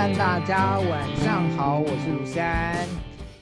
[0.00, 2.88] 大家晚上好，我是卢山。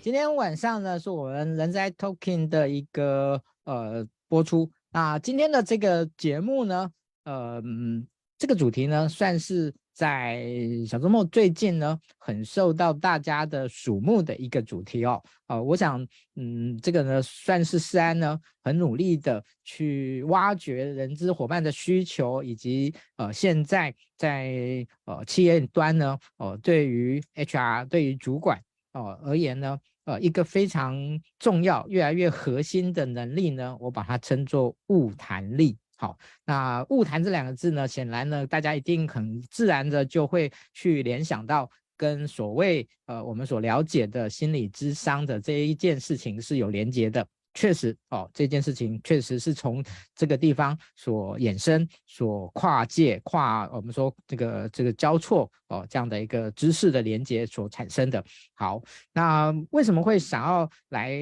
[0.01, 4.69] 今天晚上呢，是我们人在 Talking 的一个呃播出。
[4.91, 6.91] 那今天的这个节目呢，
[7.25, 7.63] 呃，
[8.37, 9.73] 这个主题呢，算是。
[9.99, 10.47] 在
[10.87, 28.57] 小周末最近呢，很受到大家的瞩目的一个主题哦，呃，我想，嗯，这个呢，算是思安呢很努力的去挖掘人资伙伴的需求，以及呃，现在在呃企业端呢，呃，对于 HR 对于主管
[28.93, 30.97] 哦、呃、而言呢，呃，一个非常
[31.41, 35.77] 重要、越来越核心的能力呢，我把它称作物谈力。
[36.01, 47.27] 好，那误谈这两个字呢，显然呢，大家一定很自然的就会去联想到跟所谓呃我们所了解的心理智商的这一件事情是有连接的。
[47.55, 58.23] 确实哦，这件事情确实是从这个地方所衍生、所跨界、跨我们说这个这个交错哦这样的一个知识的连接所产生的。
[58.55, 58.81] 好，
[59.13, 61.19] 那为什么会想要来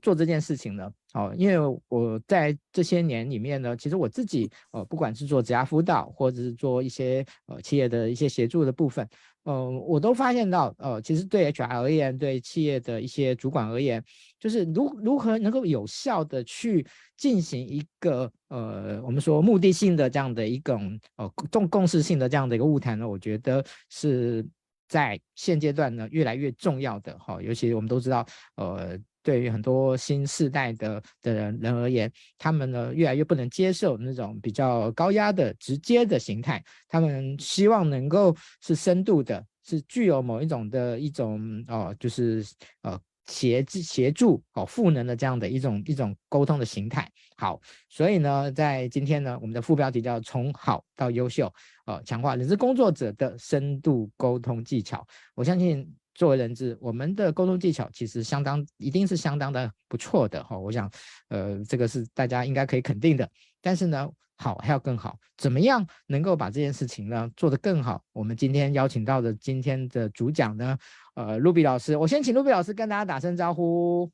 [0.00, 0.90] 做这件事情呢？
[1.12, 9.08] 哦，因为我在这些年里面呢，其实我自己呃，不管是做职涯辅导，或者是做一些呃企业的一些协助的部分。
[9.44, 14.02] 呃，我都发现到，呃，其实对 HR 而言，对企业的一些主管而言，
[14.38, 24.46] 就是如如何能够有效的去进行一个，呃，我们说目的性的这样的一种，呃，共共识性的这样的一个物谈呢，我觉得是
[24.88, 28.98] 在现阶段呢越来越重要的哈，尤其我们都知道，呃。
[29.22, 42.44] 对于很多新世代的的人人而言，他们呢越来越不能接受那种比较高压的、直接的形态，他们希望能够是深度的，是具有某一种的一种哦，就是
[42.82, 47.06] 呃协协助哦赋能的这样的一种一种沟通的形态。
[47.36, 51.52] 好，所以呢，在今天呢，我们的副标题叫“从好到优秀”，
[51.86, 55.06] 呃，强化人资工作者的深度沟通技巧。
[55.34, 55.90] 我相信。
[56.14, 60.58] 作为人质，我们的沟通技巧其实相当，一定是相当的不错的哈。
[60.58, 60.90] 我想，
[61.28, 63.28] 呃，这个是大家应该可以肯定的。
[63.60, 68.02] 但是呢，好还要更好，怎么样能够把这件事情呢做得更好？
[68.12, 70.76] 我们今天邀请到的今天的主讲呢，
[71.14, 74.10] 呃，Ruby 老师，我先请 Ruby 老师跟大家打声招呼。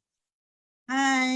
[0.87, 1.35] 嗨，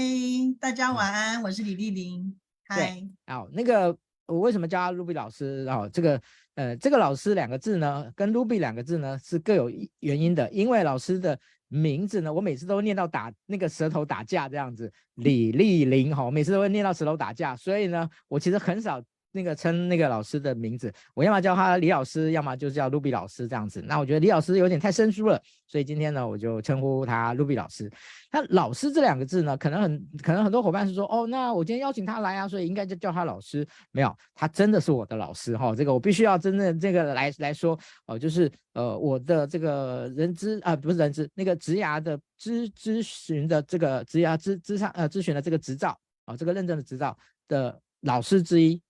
[0.59, 2.39] 大家晚安，我是李丽玲。
[2.65, 5.65] 嗨，好，那个我为什么叫他 Ruby 老师？
[5.69, 6.21] 哦，这个。
[6.55, 10.49] 呃，这个老师两个字呢，跟 Ruby 两个字呢是各有原因的。
[10.51, 19.01] 因为老师的名字呢，我每次都会念到打那个舌头打架这样子，李丽玲哈，我每次都会念到舌头打架，所以呢，我其实很少。
[19.31, 23.81] 那个称那个老师的名字，我要么叫他李老师，要么就叫 Ruby 老师这样子。
[23.81, 27.91] 那我觉得李老师有点太生疏了，所以今天呢，我就称呼他 Ruby 老师。
[28.31, 33.65] 那老师这两个字呢，可能很可能很多伙伴是说，哦，那我今天邀请他来啊，所以应该就叫他老师。
[33.91, 35.75] 没有，他真的是我的老师哈、哦。
[35.75, 37.77] 这个我必须要真正这个来来说，
[38.07, 48.81] 哦，就是呃我的这个人资啊、呃，不是人资，那个职涯的咨咨询的这个职涯咨咨商呃咨询的这个执照啊、这个认证的执照的老师之一。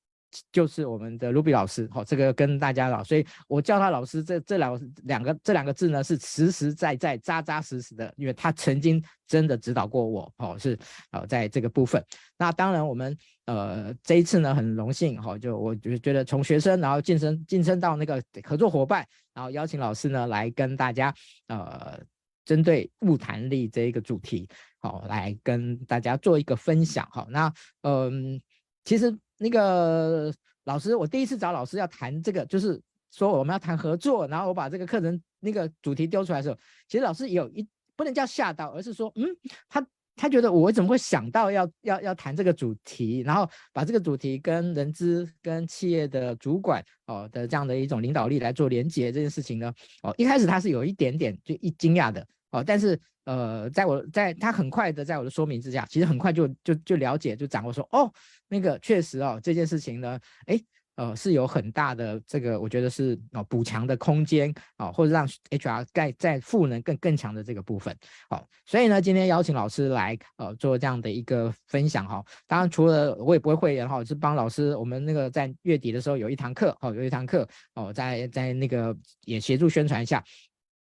[0.51, 10.77] 就是我们的 Ruby 老师，好，这个跟大家老，所以我叫他老师，这这两两个这两个字呢是实实在在、扎扎实实的，因为他曾经真的指导过我，哦，是
[11.11, 12.03] 呃在这个部分。
[12.37, 21.13] 那当然我们呃这一次呢很荣幸，哈，就我就觉得从学生然后晋升晋升到那个合作伙伴，然后邀请老师呢来跟大家
[21.47, 21.99] 呃
[22.45, 24.47] 针对物谈力这一个主题，
[24.79, 28.41] 好，来跟大家做一个分享，好，那嗯、
[28.85, 29.13] 其实。
[29.41, 30.31] 那个
[30.65, 32.79] 老师，我第一次找老师要谈这个，就是
[33.11, 36.55] 说我们要谈合作，然后我把这个课程那个主题丢出来的时候，
[36.87, 39.25] 其实老师有一不能叫吓到，而是说，嗯，
[39.67, 39.83] 他
[40.15, 52.99] 他觉得我怎么会想到要要要谈这个主题，然后把这个主题跟人资跟企业的主管哦的这样的一种领导力来做连接这件事情呢，哦，一开始他是有一点点就一惊讶的哦，但是。
[53.25, 58.11] 呃，在我在他很快的在我的说明之下，其实很快就就就了解就掌握说，哦，
[58.47, 60.59] 那个确实哦，这件事情呢，哎，
[60.95, 67.95] 呃，是有很大的这个，我觉得是哦补强的空间啊、哦，或者让 HR 在在赋能更更强的这个部分。
[68.31, 72.25] 哦，所以呢，今天邀请老师来呃做这样的一个分享哈、哦。
[72.47, 80.23] 当然，除了我也不会会员哈，是帮老师我们那个在月底的时候有一堂课哦，有一堂课哦，在在那个也协助宣传一下。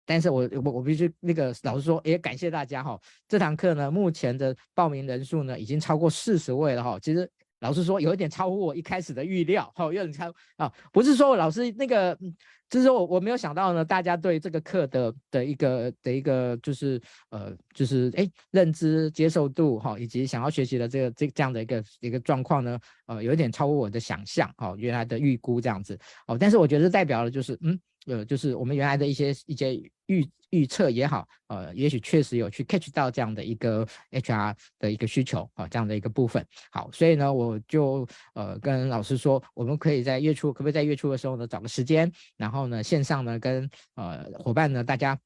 [0.06, 2.98] 但是我我我必须那个老实说，也感谢大家哈。
[3.28, 6.96] 这堂课呢，目前的报名人数呢，已经超过四十位了哈。
[7.00, 7.28] 其实
[7.60, 12.16] 老实说，有一点超乎我一开始的预料哈，有点超啊，不是说我老师那个，
[12.70, 17.00] 就是说我我没有想到呢，大家对这个课的的一个的一个就是
[17.30, 25.98] 呃就是哎认知接受度哈，以及想要学习的这个这这样的一个一个状况呢，呃，有一点超乎我的想象哈，原来的预估这样子
[26.28, 26.36] 哦。
[26.38, 27.76] 但是我觉得代表了就是嗯。
[28.06, 29.74] 呃，就是我们原来的一些一些
[30.06, 36.46] 预预测也好，呃，也许确实有去 catch 到这样的一个 HR 的一个需求啊，这样的一个部分。
[36.70, 45.18] 好，所以呢，我就呃跟老师说，我们可以在月初，可不可以在月初的时候呢，找个时间，然后呢线上呢跟呃伙伴呢大家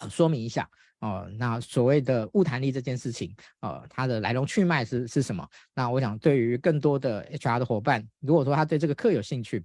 [0.00, 0.68] 呃说明一下
[0.98, 5.48] 哦，那所谓的物谈力这件事情，呃，它的来龙去脉是是什么？
[5.74, 9.64] 那我想对于更多的 HR 的伙伴，如果说他对这个课有兴趣，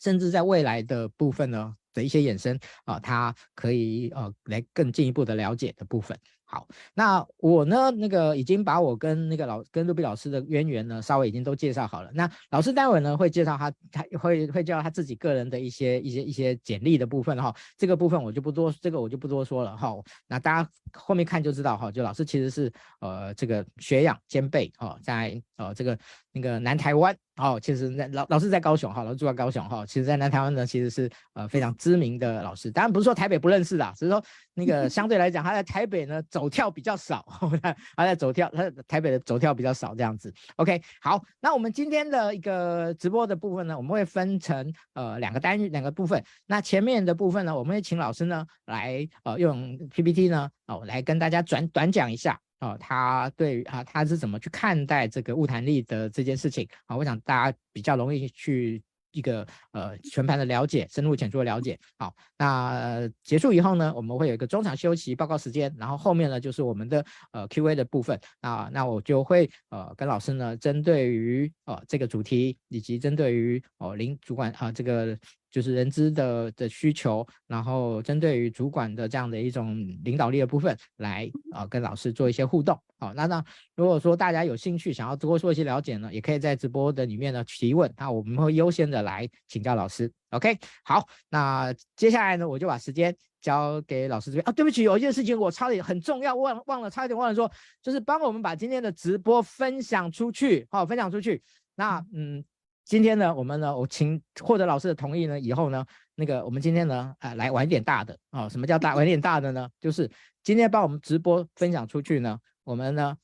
[0.00, 6.18] 甚至在未来的部分呢的一些衍生啊，他可以呃来更进一步的了解的部分。
[6.48, 6.64] 好，
[6.94, 12.10] 那我呢，那个已经把我跟那个老跟 Ruby 老师的渊源呢，稍微已经都介绍好了。
[12.14, 17.52] 那老师待会呢会介绍他，他会会介绍他自己个人的一些一些一些简历的部分哈。
[17.76, 19.92] 这个部分我就不多，这个我就不多说了哈。
[20.28, 25.98] 那大家后面看就知道哈，就老师其实是呃这个学养兼备哈，在呃这个
[26.30, 34.22] 那个南台湾哦，其实在老老师在高雄哈，老师住在高雄哈，其实在南台湾呢其实是呃非常知名的老师，当然不是说台北不认识啦，只是说
[34.54, 36.22] 那个相对来讲他在台北呢。
[36.36, 37.24] 走跳比较少，
[37.96, 40.30] 他在走跳，他台北的走跳比较少这样子。
[40.56, 46.22] OK，好，那我们今天的一个直播的部分呢，我们会分成呃两个单元两个部分。
[46.44, 58.82] 那前面的部分呢，我们会请老师呢来呃用 PPT 呢哦来跟大家转短讲一下哦，他对于啊他是怎么去看待这个晤谈力的这件事情啊，我想大家比较容易去。
[59.16, 61.78] 一个呃全盘的了解，深入浅出的了解。
[61.98, 68.20] 好，那、结束以后呢，我们会有一个中场休息报告时间，然后后面呢就是我们的呃 Q&A 的部分。
[68.42, 75.18] 那那我就会呃跟老师呢，针对于呃这个主题，以及针对于哦林主管啊、这个。
[75.50, 82.78] 就是人资的的需求，然后针对于主管的这样的一种领导力的部分，来啊、呃、跟老师做一些互动。
[82.98, 83.44] 好，那那
[83.74, 90.10] 如果说大家有兴趣想要多做一些了解呢，也可以在直播的里面呢提问，那我们会优先的来请教老师。
[90.30, 94.52] OK，好，那接下来呢，我就把时间交给老师这边啊。
[94.52, 97.50] 对不起，有一件事情我差点很重要，忘忘了，差一点忘了说，
[97.82, 100.66] 就是帮我们把今天的直播分享出去。
[100.70, 101.42] 好，分享出去。
[101.74, 102.44] 那嗯。
[102.86, 105.84] 今天呢，我们呢，我请获得老师的同意呢，以后呢，
[106.14, 108.48] 那个我们今天呢，啊，来玩点大的啊、哦。
[108.48, 109.68] 什么叫大玩点大的呢？
[109.80, 110.08] 就是
[110.44, 113.16] 今天帮我们直播分享出去呢，我们呢，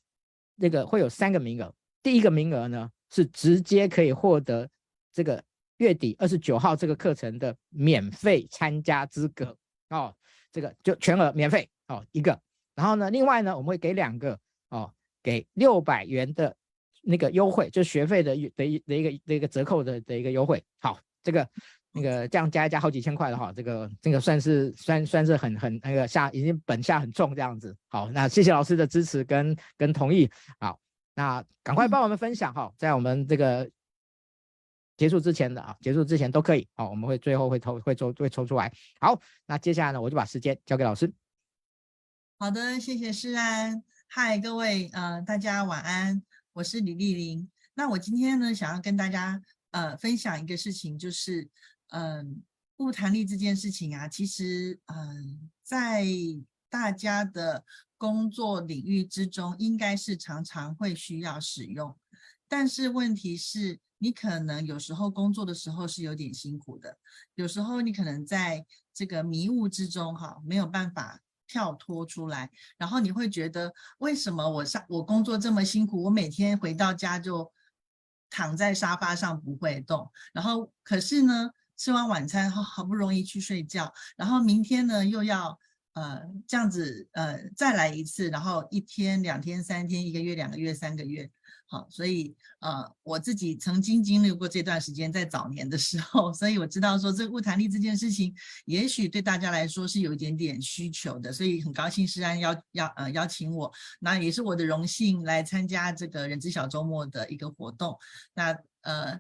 [0.57, 1.73] 那个会有三个名额。
[2.03, 4.69] 第一个名额呢，是直接可以获得
[5.13, 5.41] 这个
[5.77, 9.57] 月底二十九号这个课程的免费参加资格
[9.91, 10.13] 哦，
[10.51, 12.37] 这个就全额免费哦一个。
[12.75, 14.37] 然后呢，另外呢，我们会给两个
[14.71, 14.93] 哦，
[15.23, 16.57] 给六百元的。
[17.03, 21.49] 那个优惠就是学费的的一的一个的一个折扣的的一个优惠，好，这个
[21.91, 30.79] 那个这样加一加好几千块的哈，这个这个算是算算是很很那个下已经本下很重这样子，好，那谢谢老师的支持跟跟同意，好，
[31.15, 33.69] 那赶快帮我们分享哈，在我们这个
[34.97, 41.13] 结束之前的啊，结束之前都可以，好，我们会最后会抽会抽会抽出来，好，那接下来呢，我就把时间交给老师。
[42.39, 46.23] 好的，谢谢诗安，嗨，各位呃大家晚安。
[46.55, 49.41] 我是李丽玲，那我今天呢，想要跟大家
[49.71, 51.49] 呃分享一个事情，就是
[51.89, 52.43] 嗯，
[52.77, 56.05] 晤谈力这件事情啊，其实嗯，在
[56.69, 57.65] 大家的
[57.97, 61.97] 工作领域之中，应该是常常会需要使用，
[62.47, 66.99] 但是问题是，你可能有时候工作的时候是有点辛苦的，
[67.35, 71.19] 有时候你可能在这个迷雾之中哈，没有办法。
[71.53, 77.53] 跳脱出来，然后你会觉得为什么我上我工作这么辛苦，我每天回到家就
[78.31, 85.59] 躺在沙发上不会动，然后可是呢，吃完晚餐后好不容易去睡觉，然后明天呢又要
[85.95, 91.31] 呃这样子呃再来一次，然后一天两天三天一个月两个月三个月。
[91.67, 98.35] 好，所以呃，我自己曾经经历过这段时间，在早年的时候，所以我知道说这个晤谈力这件事情，
[98.67, 107.97] 也许对大家来说是有一点点需求的，所以很高兴施安邀邀呃邀请我，那也是我的荣幸来参加这个人资小周末的一个活动。
[108.35, 109.19] 那呃，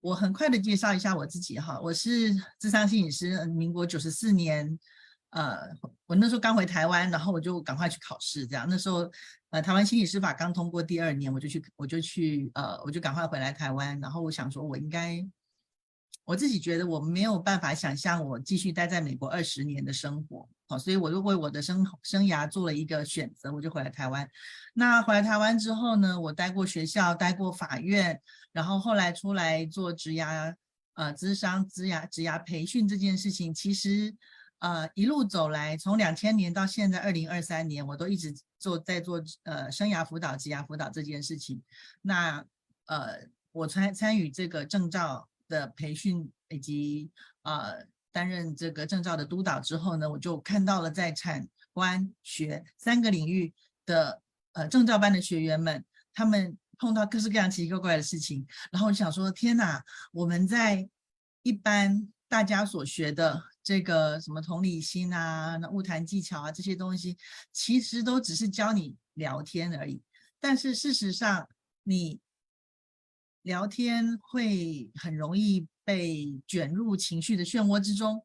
[0.00, 4.76] 我很快的介绍一下我自己哈，我是智商心理师，民国九十四年。
[5.34, 5.68] 呃，
[6.06, 8.68] 我那时候刚回台湾，然后我就赶快去考试，这样。
[8.70, 9.10] 那时候，
[9.50, 13.98] 呃，台湾心理师法刚通过第二年，我就去，我就去，呃，我就赶快回来台湾。
[13.98, 15.26] 然后我想说，我应该，
[16.24, 24.30] 我自己觉得我没有办法想象我继续待在美国二十年的生活，好，所以我就为我的生生涯做了一个选择，我就回来台湾。
[24.72, 28.20] 那回来台湾之后呢，我待过学校，待过法院，
[28.52, 30.54] 然后后来出来做职涯，
[30.92, 34.14] 呃，咨商、职涯、职涯培训这件事情，其实。
[34.64, 41.62] 呃，一路走来，从两千年到现在二零二三年，我都一直做在做呃生涯辅导、职涯辅导这件事情。
[42.00, 42.42] 那
[42.86, 47.10] 呃，我参参与这个证照的培训以及
[47.42, 53.52] 呃担任这个证照的督导之后呢，我就看到了在产官学三个领域
[53.84, 54.22] 的
[54.54, 60.88] 呃证照班的学员们，他们碰到各式各样奇奇怪怪的事情，然后我想说，天哪，我们在
[61.42, 67.16] 一般大家所学的这个什么同理心啊、那晤谈技巧啊这些东西，
[67.50, 70.02] 其实都只是教你聊天而已。
[70.38, 71.48] 但是事实上，
[71.82, 72.20] 你
[73.40, 78.22] 聊天会很容易被卷入情绪的漩涡之中，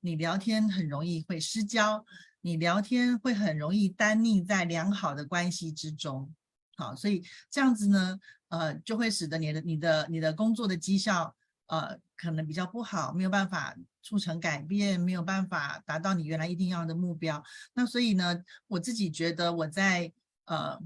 [0.00, 2.04] 你聊天很容易会失焦，
[2.42, 6.34] 你聊天会很容易单溺在良好的关系之中。
[6.76, 8.18] 好，所以这样子呢，
[8.48, 11.34] 呃，就会使得你的、你的、你的工作的绩效，
[11.72, 17.42] 呃，可能比较不好，没有办法促成改变，没有办法达到你原来一定要的目标。
[17.72, 20.12] 那所以呢，我自己觉得我在
[20.44, 20.78] 呃，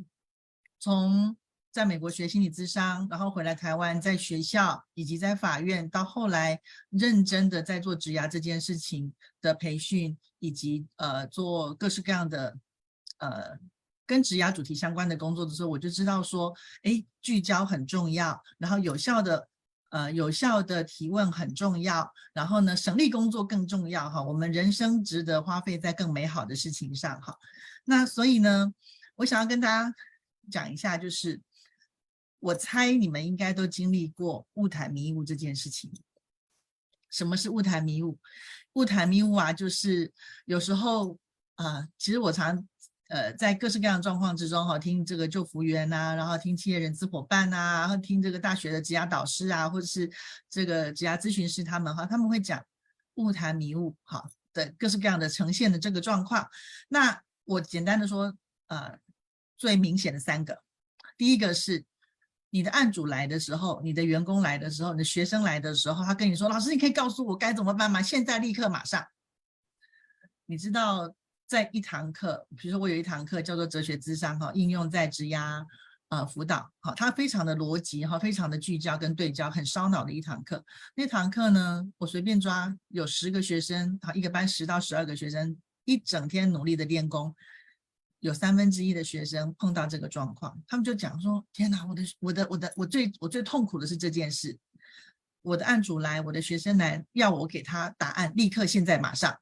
[0.79, 1.37] 从
[1.73, 9.13] 在美国学心理咨商，然后回来台湾，在学校以及在法院，到后来认真的在做职涯这件事情
[9.43, 12.57] 的培训，以及呃做各式各样的
[13.19, 13.59] 呃
[14.07, 19.49] 跟职涯主题相关的工作的时候，我就知道说，哎，聚焦很重要，然后有效的
[19.97, 27.35] 呃有效的提问很重要，然后呢省力工作更重要哈，我们人生值得花费在更美好的事情上哈。
[27.85, 28.75] 那所以呢，
[29.17, 29.95] 我想要跟大家
[30.51, 31.41] 讲一下，就是。
[32.39, 35.91] 我猜你们应该都经历过晤谈迷雾这件事情。
[37.11, 38.19] 什么是晤谈迷雾？
[38.75, 40.13] 晤谈迷雾啊，就是
[40.45, 41.19] 有时候
[41.57, 42.69] 啊、其实我常
[43.09, 50.11] 呃在各式各样的状况之中哈，听这个救服员呐，然后听企业人资伙伴呐，然后听这个大学的职涯导师啊，或者是
[50.49, 52.65] 这个职涯咨询师他们哈，他们会讲
[53.15, 56.49] 晤谈迷雾哈的各式各样的呈现的这个状况。
[56.89, 58.35] 那我简单的说，
[58.69, 58.99] 呃，
[59.57, 60.63] 最明显的三个，
[61.17, 61.85] 第一个是。
[62.51, 68.01] 你的案主来的时候，你的员工来的时候，你的学生来的时候，他跟你说：“老师，你可以告诉我该怎么办吗？
[68.01, 69.05] 现在立刻马上。”
[70.47, 71.13] 你知道，
[71.47, 75.65] 在一堂课，比如说我有一堂课叫做哲学咨商哈，应用在职涯
[76.09, 80.65] 呃辅导哈，它非常的逻辑哈，非常的聚焦跟对焦，很烧脑的一堂课。
[80.95, 87.35] 那堂课呢，我随便抓有十个学生，好，一个班十到十二个学生，一整天努力的练功。
[88.21, 94.59] 有三分之一的学生碰到这个状况，他们就讲说：“天哪，我的、我的、我的，我最我最痛苦的是这件事。
[95.43, 99.39] 我的案主来，我的学生来，要我给他答案，立刻、现在、马上。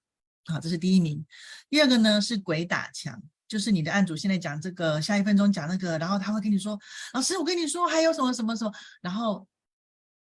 [0.46, 1.24] 好，这是第一名。
[1.68, 6.78] 第二个呢是鬼打墙，就是你的案主现在讲这个，下一分钟讲那个，然后他会跟你说：
[7.12, 9.46] 老师，我跟你说还有什么什么什么，然后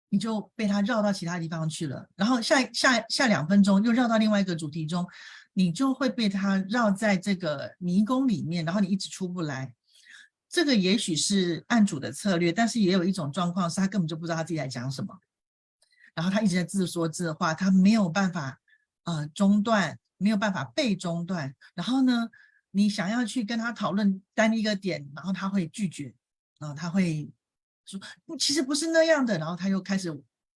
[0.08, 5.06] 你就被他绕到其他地方去了，然后下下下两分钟又绕到另外一个主题中。”
[5.56, 9.72] 你就会被他绕在这个迷宫里面，然后你一直出不来。
[10.48, 15.16] 这个也许是案主的策略，但是也有一种状况是他根本就不知道他自己在讲什么，
[16.12, 18.60] 然后他一直在自说自话，他没有办法
[19.04, 21.54] 呃中断，没有办法被中断。
[21.74, 22.28] 然后呢，
[22.70, 26.14] 你想要去跟他讨论单一个点，然后他会拒绝，
[26.58, 27.30] 然后他会
[27.84, 29.38] 说不，其实不是那样的。
[29.38, 30.10] 然后他又开始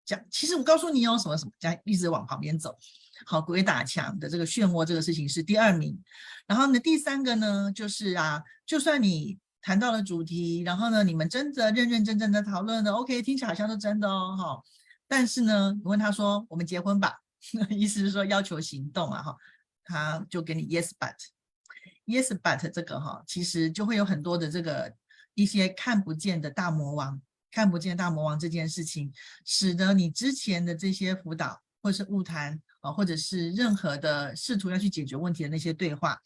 [0.06, 2.78] 讲，其实我告诉你哦，什么什么，这样一直往旁边走。
[3.26, 6.00] 好，鬼打墙的这个漩涡，这个事情是第二名。
[6.46, 14.64] 然后呢，第三个呢，就是啊，就算你谈到了主题，然后呢，你们真的认认真真的讨论了，OK，听起来好像是真的哦，哈。
[15.08, 17.20] 但是呢，你问他说，我们结婚吧，
[17.70, 19.38] 意思是说要求行动啊，哈，
[19.84, 24.94] 他就给你 yes but，yes but 这个哈，其实就会有很多的这个
[25.34, 29.12] 一些看不见的大魔王，看不见大魔王这件事情，
[29.46, 32.62] 使得你之前的这些辅导或是误谈。
[32.82, 36.22] 啊，或者是任何的试图要去解决问题的那些对话，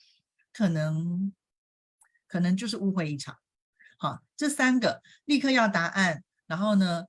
[0.51, 1.33] 可能
[2.27, 3.37] 可能就是误会一场。
[3.97, 7.05] 好，这三个立刻要答案，然后呢，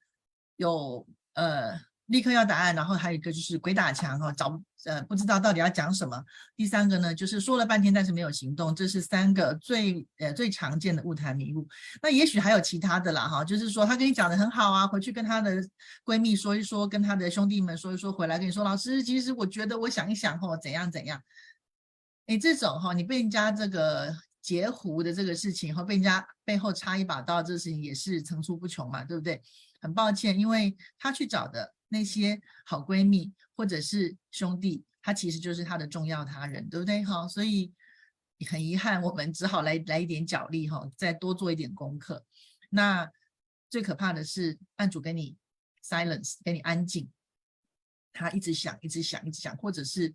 [0.54, 1.04] 有
[1.35, 1.91] 呃。
[2.06, 6.23] 立刻要答案，然后还有一个就是鬼打墙哈，找呃不知道到底要讲什么。
[6.56, 11.66] 第三个呢，就是说了半天但是没有行动，这是三个最呃最常见的误谈迷雾。
[12.02, 15.62] 那也许还有其他的啦哈，就是说他跟你讲的很好啊，回去跟他的
[16.04, 21.23] 闺蜜说一说，跟他的兄弟们说一说，回来跟你说，老师其实我觉得我想一想哈，怎样怎样。
[22.26, 29.40] 哎，这种哈，你被人家这个截胡的这个事情和被人家背后插一把刀，这个事情也是层出不穷嘛，对不对？
[29.80, 31.73] 很抱歉，因为他去找的。
[31.92, 37.04] 那些好闺蜜或者是兄弟，他其实就是他的重要他人，对不对？
[37.04, 37.70] 哈，所以
[38.49, 42.25] 很遗憾，我们只好来来一点脚力哈，再多做一点功课。
[42.70, 43.12] 那
[43.68, 45.37] 最可怕的是，案主跟你
[45.84, 47.11] silence，跟你安静，
[48.12, 50.14] 他一直想，一直想，一直想，或者是。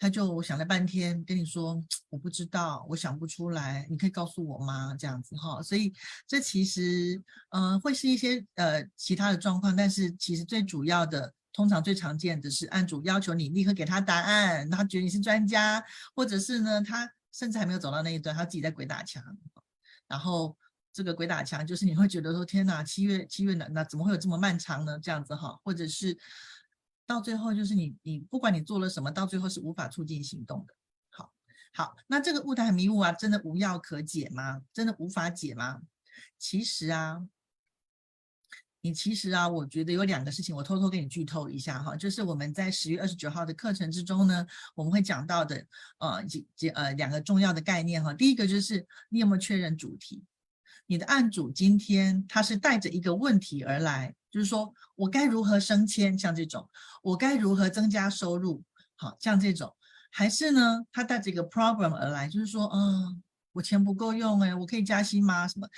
[0.00, 4.96] 他就想了半天，跟你说我不知道，我想不出来，你可以告诉我吗？
[4.98, 5.92] 这样子哈，所以
[6.26, 19.22] 这其实嗯、呃、会是一些呃其他的状况，但是其实最主要的通常最常见的是案主要求你立刻给他答案，他觉得你是专家，或者是呢，他甚至还没有走到那一段，他自己在鬼打墙。
[20.08, 20.56] 然后
[20.94, 24.98] 这个鬼打墙就是你会觉得说，天哪，七月七月那那怎么会有这么漫长呢？
[24.98, 26.16] 这样子哈，或者是
[27.10, 30.74] 到最后就是你你不管你做了什么，到最后是无法促进行动的。
[31.10, 31.32] 好，
[31.74, 34.62] 好，那这个雾台迷雾啊，真的无药可解吗？
[34.72, 35.82] 真的无法解吗？
[36.38, 37.26] 其实啊。
[38.82, 45.66] 你其实啊，我觉得有两个事情，我偷偷给你剧透一下哈，就是我们在十月二十九号的课程之中呢，我们会讲到的
[45.98, 48.14] 呃几几呃两个重要的概念哈。
[48.14, 50.24] 第一个就是你有没有确认主题？
[50.86, 56.68] 你的案主今天他是带着一个问题而来，就是说我该如何升迁，像这种，
[57.02, 58.62] 我该如何增加收入，
[58.96, 59.74] 好像这种，
[60.10, 63.22] 还是呢他带着一个 problem 而来，就是说嗯、
[63.52, 65.48] 我钱不够用哎，我可以加薪吗？
[65.48, 65.68] 什么？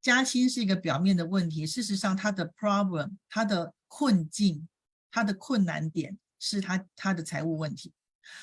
[0.00, 4.68] 加薪是一个表面的问题，事实上，他的 problem，他的困境，
[5.10, 7.92] 他的困难点是他他的财务问题。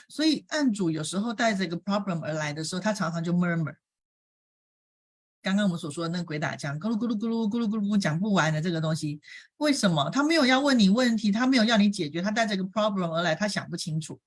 [0.10, 3.76] 所以案主有时候带着一个 problem 而来的时候，他常常就 murmur。
[5.46, 9.22] 刚刚我们所说的那个鬼打墙，咕噜咕噜咕噜咕噜咕噜讲不完的这个东西，
[9.58, 10.10] 为什么？
[10.10, 14.20] 他没有要问你问题，他没有要你解决，他带着个 problem 而来，他想不清楚。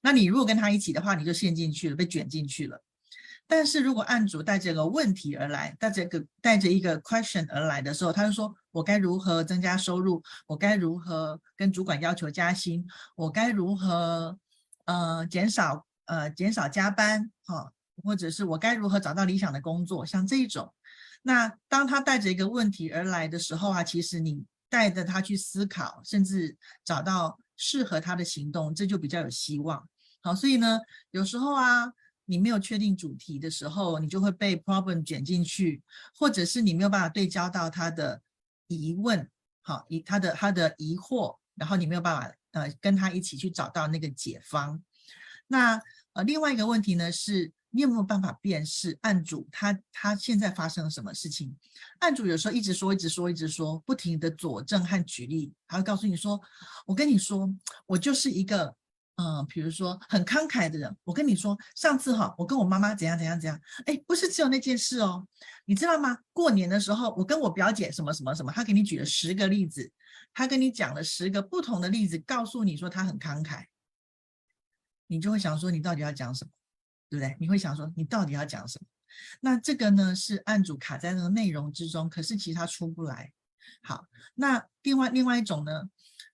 [0.00, 2.82] 那你如果跟他一起的话，你就陷进去了，被卷进去了。
[3.46, 10.20] 但是如果案主带着个问题而来，带着个带着一个 question 而来的时候，他就说：“我该如何增加收入？
[10.48, 12.84] 我该如何跟主管要求加薪？
[13.14, 14.36] 我该如何
[14.86, 17.30] 呃减少呃减少加班？
[17.44, 17.72] 哈，
[18.02, 20.04] 或者是我该如何找到理想的工作？
[20.04, 20.72] 像这种，
[21.22, 29.88] 那当他带着一个问题而来的时候啊，其实你带着他去思考，甚至找到适合他的行动，这就比较有希望。
[30.20, 31.92] 好，所以呢，有时候啊。
[32.28, 35.80] 你没有确定主题的时候，你就会被 problem 卷进去，
[36.12, 38.20] 或者是你没有办法对焦到他的
[38.66, 39.30] 疑问，
[39.62, 44.82] 好，疑他的他的疑惑，然后你没有办法呃跟他一起去找到那个解方。
[45.46, 45.80] 那
[46.14, 51.54] 呃另外一个问题呢是，你有没有办法辨识案主他他现在发生了什么事情？
[51.98, 56.40] 案主有时候一直说一直说一直说，不停的佐证和举例，他会告诉你说，
[56.86, 57.54] 我跟你说，
[57.86, 58.74] 我就是一个。
[59.18, 65.26] 嗯，比如说很慷慨的人，我跟你说，上次哈，我跟我妈妈怎样怎样怎样，哎，不是只有那件事哦，
[65.64, 66.18] 你知道吗？
[66.34, 69.90] 过年的时候，我跟我表姐什么什么什么，他给你举了十个例子，
[70.34, 73.64] 他跟你讲了十个不同的例子，告诉你说他很慷慨，
[75.06, 76.50] 你就会想说，你到底要讲什么，
[77.08, 77.36] 对不对？
[77.38, 78.86] 你会想说，你到底要讲什么？
[79.40, 83.32] 那这个呢，是案主卡在那个内容之中，可是其实他出不来。
[83.82, 85.88] 好，那另外另外一种呢？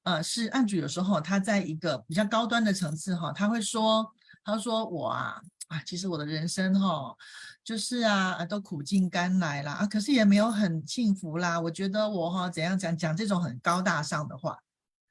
[0.04, 7.16] 呃，是案主有时候他在一个比较高端的层次哈，他会说，他说我啊啊，其实我的人生哈，
[7.62, 11.60] 就是啊都苦尽甘来啦啊，可是也没有很幸福啦。
[11.60, 14.58] 我觉得我哈怎样讲讲这种很高大上的话，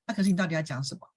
[0.06, 1.10] 那可是你到底要讲什么？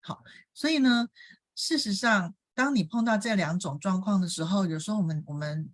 [0.00, 0.24] 好，
[0.54, 1.06] 所以呢，
[1.54, 5.66] 事实上，当你碰到这两种状况的时候，有时候我们我们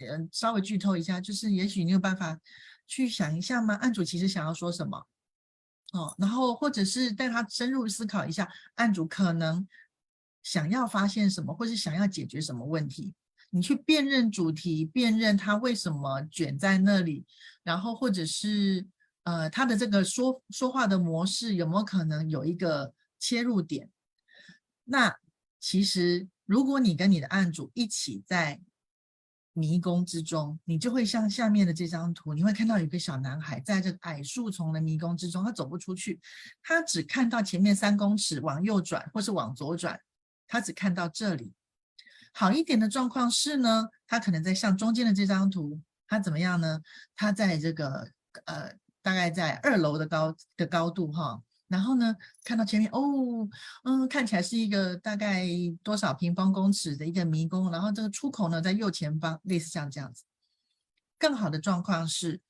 [0.00, 2.38] 呃稍微剧透一下，就是也许你有办法
[2.86, 3.74] 去想一下吗？
[3.76, 5.06] 案主其实想要说什么？
[5.94, 9.66] 哦，然后或者是带他深入思考一下，案主可能
[10.42, 13.14] 想要发现什么，或是想要解决什么问题，
[13.48, 17.24] 你去辨认主题，辨认他为什么卷在那里，
[17.62, 18.86] 然后或者是
[19.22, 23.88] 呃他的这个说说话的模式有没有可能有一个切入点？
[24.84, 25.16] 那
[25.64, 28.60] 其实如果你跟你的案主一起在。
[29.56, 36.20] 迷宫之中，你就会像下面的这张图，你会看到有一个小男孩在这矮树丛的迷宫之中，他走不出去，
[36.60, 39.96] 他只看到前面三公尺往右转或是往左转，
[40.48, 41.54] 他只看到这里。
[42.32, 46.80] 好一点的状况是呢，他可能在像中间的这张图，他怎么样呢？
[47.14, 48.10] 他在这个
[48.46, 48.72] 呃，
[49.02, 51.40] 大概在二楼的高的高度哈。
[51.68, 53.48] 然后呢，看到前面哦，
[53.84, 55.46] 嗯，看起来是一个大概
[55.82, 60.24] 多少平方公尺的一个迷宫，然后这个出口呢在右前方，类似像这样子。
[61.18, 62.40] 更好的状况是，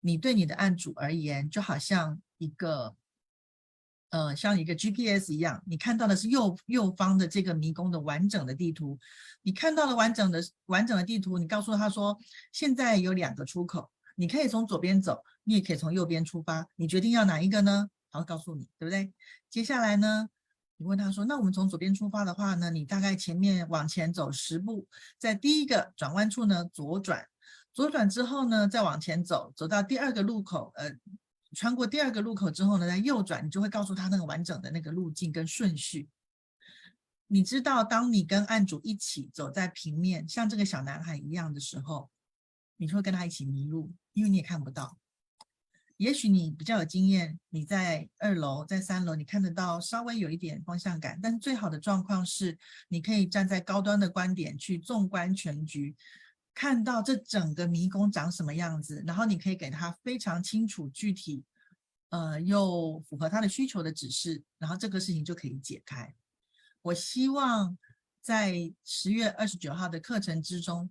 [0.00, 2.96] 你对你的案主而言，就好像一个，
[4.10, 8.98] 呃，像一个 GPS 一样，你看到的是右右方的这个迷宫的完整的地图。
[9.42, 12.18] 你看到了完整的完整的地图，你告诉他说，
[12.50, 17.88] 现在有两个出口，你可以从左边走，你也可以从右边出发，你决定要哪一个呢？
[18.12, 19.12] 然后告诉你，对不对？
[19.50, 20.28] 接下来呢，
[20.76, 24.86] 你问他说：“那我们从左边出发的话呢，你大概前面往前走十步，
[25.18, 27.26] 在第一个转弯处呢左转，
[27.72, 30.90] 左转之后呢再往前走，走到第二个路口，呃，
[31.54, 36.08] 穿过第二个路口之后呢再右转，你就会告诉他那个完整的那个路径跟顺序。
[37.28, 42.08] 你知道，当你跟案主一起走在平面，像这个小男孩一样的时候，
[42.76, 44.96] 你会跟他一起迷路，因为你也看不到。
[45.98, 51.18] 也许你比较有经验，你在二楼、在三楼，你看得到稍微有一点方向感。
[51.22, 55.96] 但是最好的状况是，你可以站在高端的观点去纵观全局，
[56.52, 61.42] 看到这整个迷宫长什么样子，然后你可以给他非常清楚、具体，
[62.10, 66.14] 呃，又符合他的需求的指示，然后这个事情就可以解开。
[66.82, 67.78] 我希望
[68.20, 70.90] 在十月二十九号的课程之中，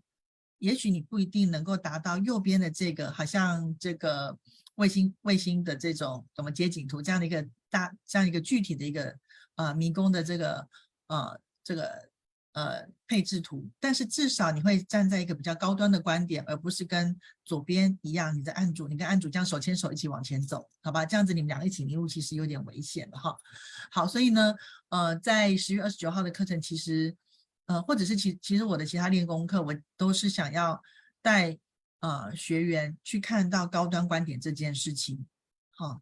[0.58, 4.39] 也许你不一定能够达到右边的这个，好像这个。
[4.75, 9.15] 卫星卫星的这种什么街景图这样的一个大这样一个具体的一个
[9.55, 10.67] 呃迷宫的这个
[11.07, 12.09] 呃这个
[12.53, 21.05] 呃配置图，但是至少你会站在一个比较高端的观点，而不是跟左边一样，你的案主你跟案主这样手牵手一起往前走，好吧？
[21.05, 23.35] 这样子你们两个一起迷路其实有点危险的哈。
[23.91, 24.53] 好，所以呢，
[24.89, 27.15] 呃，在十月二十九号的课程，其实
[27.67, 30.81] 呃或者是其其实我的其他练功课，我都是想要
[31.21, 31.57] 带。
[31.99, 35.25] 呃，学员去看到高端观点这件事情，
[35.71, 36.01] 好，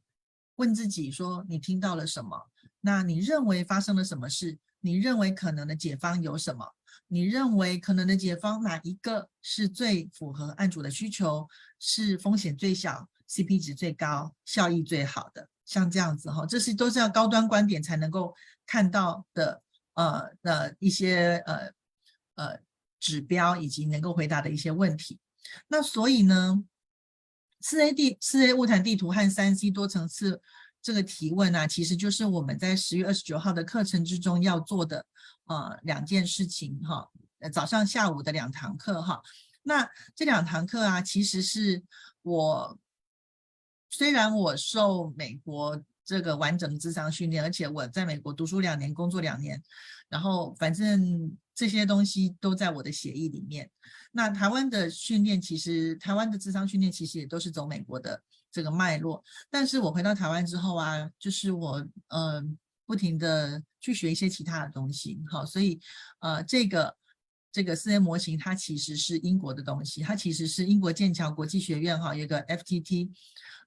[0.55, 2.49] 问自己说：你听到了什么？
[2.81, 4.57] 那你认为发生了什么事？
[4.81, 6.73] 你认为可能的解方有什么？
[7.07, 11.47] 你认为可能的解方哪一个是最符合案主的需求？
[11.79, 15.47] 是风险最小、CP 值最高、效益最好的？
[15.65, 21.71] 像这样子哈，这是都是要高端观点才能够看到的，呃的一些呃
[22.35, 22.59] 呃
[22.99, 25.19] 指标，以及能够回答的一些问题。
[25.67, 26.63] 那所以呢，
[27.61, 30.41] 四 A 地四 A 物谈地图和三 C 多层次
[30.81, 35.05] 这个提问啊，其实就是我们在十月二十九号的课程之中要做的
[35.45, 39.21] 呃两件事情哈，呃早上下午的两堂课哈。
[39.61, 41.81] 那这两堂课啊，其实是
[42.21, 42.77] 我
[43.89, 49.63] 虽然我受美国这个完整的智商训练，而且我在美国读书两年，工作两年，
[50.09, 53.71] 然后反正这些东西都在我的协议里面。
[54.15, 58.21] 那台湾的训练，其实台湾的智商训练其实也都是走美国的
[58.51, 59.23] 这个脉络。
[59.49, 62.45] 但是我回到台湾之后啊，就是我嗯、呃、
[62.85, 65.79] 不停的去学一些其他的东西，好，所以
[66.19, 66.95] 呃这个
[67.53, 73.09] 这个四 A 模型它其实是英国的东西，它其实是英国剑桥国际学院哈有一个 FTT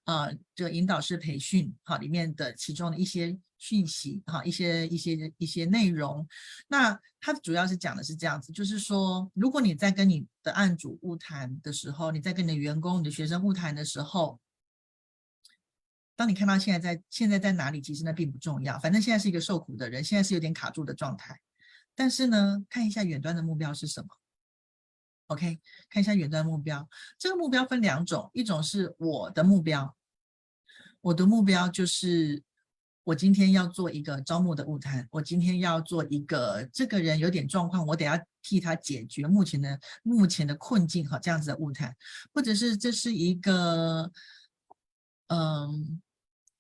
[0.05, 3.39] 呃这个引导式培训哈里面的其中的一些。
[3.59, 6.29] 讯息哈，一些一些一些内容，
[6.69, 14.39] 那它主要是讲的是这样子，就是说，如果你在跟你的案主晤谈的时候，你在跟你的员工、你的学生晤谈的时候，
[16.15, 21.41] 当你看到现在在现在在哪里，其实那并不重要，反正现在是一个受苦的人，现在是有点卡住的状态。
[21.97, 24.09] 但是呢，看一下远端的目标是什么
[25.27, 25.59] ？OK，
[25.91, 29.97] 看一下远端目标，这个目标分两种，一种是我的目标，
[31.01, 32.45] 我的目标就是。
[33.07, 41.95] 我今天要做一个招募的晤谈，我今天要做一个这个人有点状况，我得要替他解决目前的目前的困境和，这样子的晤谈，
[42.35, 44.11] 或者是这是一个
[45.29, 46.03] 嗯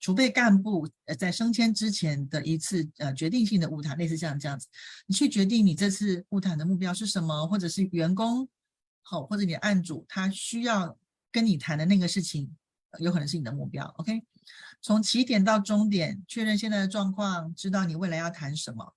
[0.06, 4.68] 储备干部呃在升迁之前的一次呃决定性的物谈，类似像这样子，
[5.04, 8.48] 你去决定你这次物谈的目标是什么，或者是员工
[9.02, 10.96] 好，或者你的案主他需要
[11.32, 12.56] 跟你谈的那个事情，
[13.00, 14.22] 有可能是你的目标，OK。
[14.80, 18.94] 从起点到终点，确认现在的状况，知道你未来要谈什么。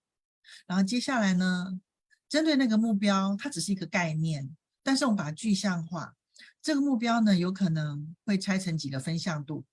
[0.68, 1.82] 然后接下来呢，
[2.30, 6.14] 针对那个目标，它只是一个概念，但是我们把它具象化。
[6.62, 9.66] 这个目标呢，有可能会拆成几个分项度，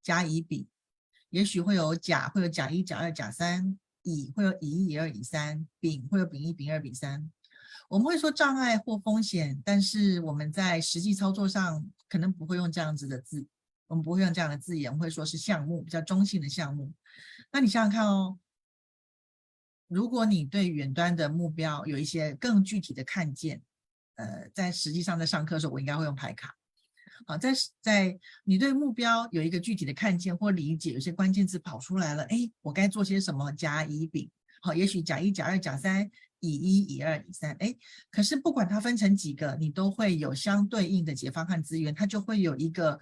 [0.00, 0.68] 甲乙丙，
[1.36, 7.30] 也许会有甲，会有甲一、甲二、甲三；乙会有乙一、乙二、乙三；丙会有丙一、丙二、丙三。
[7.90, 13.46] 我们会说障碍或风险，但是我们在实际操作上可能不会用这样子的字。
[13.86, 16.90] 我们不会用这样的字眼，我们会说是项目，比较中性的项目。
[17.52, 18.38] 那你想想看哦，
[19.88, 23.60] 如果你对远端的目标有一些更具体的看见，
[24.14, 26.56] 呃，在实际上在上课的时候，我应该会用牌卡。
[27.26, 33.50] 好，在在你对目标有一个具体的看见或理解，有些关键字跑出来了，哎，我该做些什么？
[33.52, 34.30] 甲乙丙，
[34.62, 36.08] 好，也许甲一、甲二、甲三，
[36.40, 37.74] 乙一、乙二、乙三，哎，
[38.10, 42.98] 可是不管它分成几个，你都会有相对应的解方和资源，它就会有一个。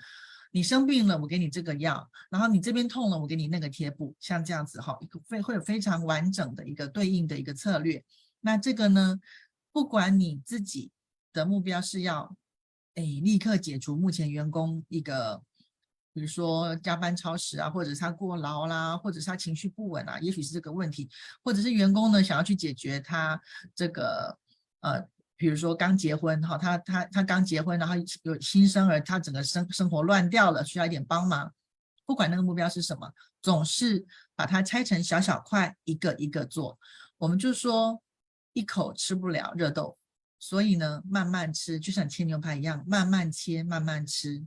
[0.56, 8.00] 你生病了，我给你这个药，然后你这边痛了，我给你那个贴布，像这样子哈，一个非会有非常完整的一个对应的一个策略。
[8.40, 9.18] 那这个呢，
[9.72, 10.92] 不管你自己
[11.32, 12.36] 的目标是要，
[12.94, 15.42] 哎，立刻解除目前员工一个，
[16.12, 21.08] 比如说加班超时啊，或者他过劳啦，或者是他情绪不稳啊，也许是这个问题，
[21.42, 23.40] 或者是员工呢想要去解决他
[23.74, 24.38] 这个
[24.80, 25.06] 呃。
[25.36, 31.52] 比如说刚结婚哈，他他他刚结婚，然后有新生儿，他整个生生活乱掉了，需要一点帮忙。
[32.06, 36.78] 不管那个目标是什么，总是把它拆成小小块，一个一个做。
[37.18, 38.00] 我们就说
[38.52, 39.98] 一口吃不了热豆腐，
[40.46, 44.44] 所以呢，慢慢吃，就像切牛排一样，慢慢切，慢慢吃。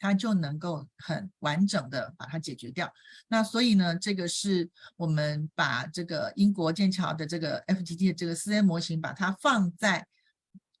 [0.00, 2.92] 它就能够很完整的把它解决掉。
[3.28, 10.04] 那所以呢，这个是我们把这个英国剑桥的这个 FTT 的这个 4A 模型，把它放在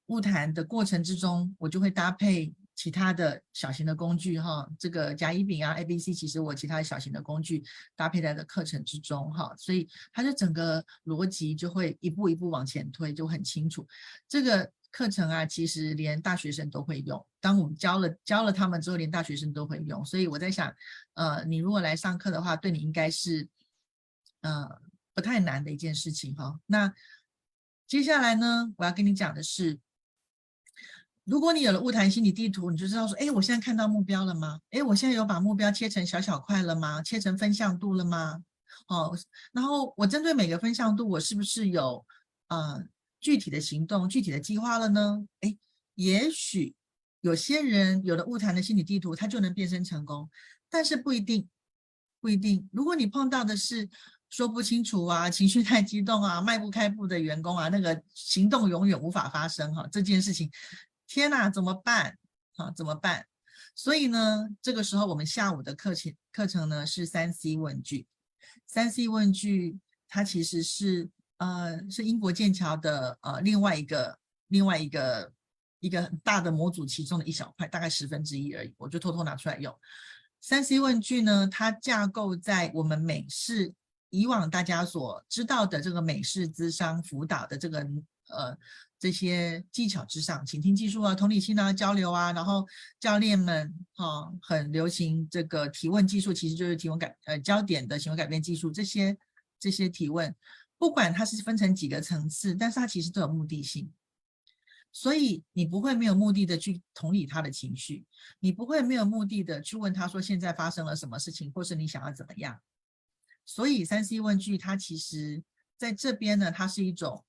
[0.06, 7.62] 物谈的过程之中，我就会搭配其他的小型的工具哈，这个甲乙丙啊 ABC，其实我其他小型的工具
[7.94, 13.86] 搭配在的课程之中哈，所以它的整个逻辑就会一步一步往前推，就很清楚。
[14.28, 17.24] 这个课程啊，其实连大学生都会用。
[17.40, 20.04] 当我们教了教了他们之后，连大学生都会用。
[20.04, 20.74] 所以我在想，
[21.14, 23.48] 呃，你如果来上课的话，对你应该是
[24.40, 24.68] 呃
[25.14, 26.58] 不太难的一件事情哈。
[26.66, 26.92] 那
[27.86, 29.78] 接下来呢，我要跟你讲的是。
[31.24, 34.60] 如果你有了物谈心理地图，你就知道说，哎，我现在看到目标了吗？
[34.70, 37.02] 哎，我现在有把目标切成小小块了吗？
[37.02, 38.42] 切成分项度了吗？
[38.88, 39.16] 哦，
[39.52, 42.04] 然后我针对每个分项度，我是不是有
[42.48, 42.84] 呃
[43.20, 45.26] 具体的行动、具体的计划了呢？
[45.40, 45.56] 哎，
[45.94, 46.74] 也许
[47.22, 50.28] 有些人有了物谈的心理地图，他就能变身成功，
[50.68, 51.48] 但是不一定，
[52.20, 52.68] 不一定。
[52.70, 53.88] 如果你碰到的是
[54.28, 60.50] 说不清楚啊，情绪太激动啊，迈不开步的员工啊，那个行动永远无法发生哈，这件事情。
[61.14, 62.18] 天哪，怎么办？
[62.56, 63.24] 啊，怎么办？
[63.76, 68.08] 所以呢，这个时候我们下午的课程课程呢是三 C 问句。
[68.66, 75.32] 三 C 问句它其实是呃是英国剑桥的呃另外一个另外一个
[75.78, 78.74] 一个很大的模组其中的一小块，大概十分之一而已。
[78.76, 79.72] 我就偷偷拿出来用。
[80.40, 83.72] 三 C 问句呢，它架构在我们美式
[84.10, 87.86] 以往大家所知道的这个美式咨商辅导的这个
[88.30, 88.58] 呃。
[89.04, 92.66] 这些技巧之上，倾听技术啊，同理心啊，交流啊，然后
[92.98, 98.70] 教练们哈、哦、很流行这个提问技术，其实就是提问改呃焦点的行为改变技术。
[98.70, 99.14] 这些
[99.60, 100.34] 这些提问，
[100.78, 103.92] 不管它是分成几个层次，但是它其实都有目的性。
[104.90, 108.06] 所以你不会没有目的的去同理他的情绪，
[108.40, 112.58] 你不会没有目的的去问他说现在发生了什么事情，或是你想要怎么样。
[113.44, 115.44] 所以三 C 问句它其实
[115.76, 117.22] 在这边呢，它是一种。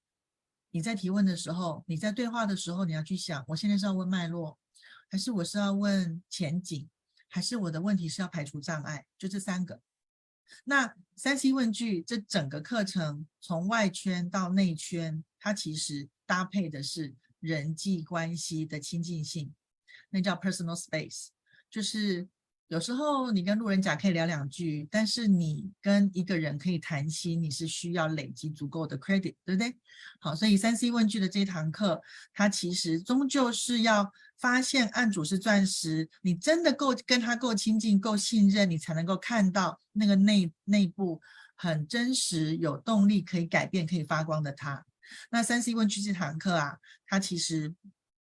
[0.75, 4.59] 你在提问的时候，你在对话的时候，你要去想，我现在是要问脉络，
[5.07, 6.89] 还是我是要问前景，
[7.29, 9.05] 还是我的问题是要排除障碍？
[9.17, 9.79] 就这三个。
[10.65, 19.55] 那三 C 问句这整个课程从外圈到内圈，它其实搭配的是人际关系的亲近性，
[20.09, 21.27] 那叫 personal space，
[21.69, 22.27] 就是。
[22.67, 29.75] 有时候你跟路人甲可以聊两句，但是你跟一个人可以谈心，你是需要累积足够的 credit，对不对？
[30.19, 32.01] 好，所以三 C 问句的这堂课，
[32.33, 41.21] 它其实终究是要发现案主是钻石，你真的够跟他够亲近、够信任，你才能够看到那个内内部
[41.55, 44.83] 很真实、有动力、可以改变、可以发光的他。
[45.29, 47.75] 那三 C 问句这堂课啊，它其实。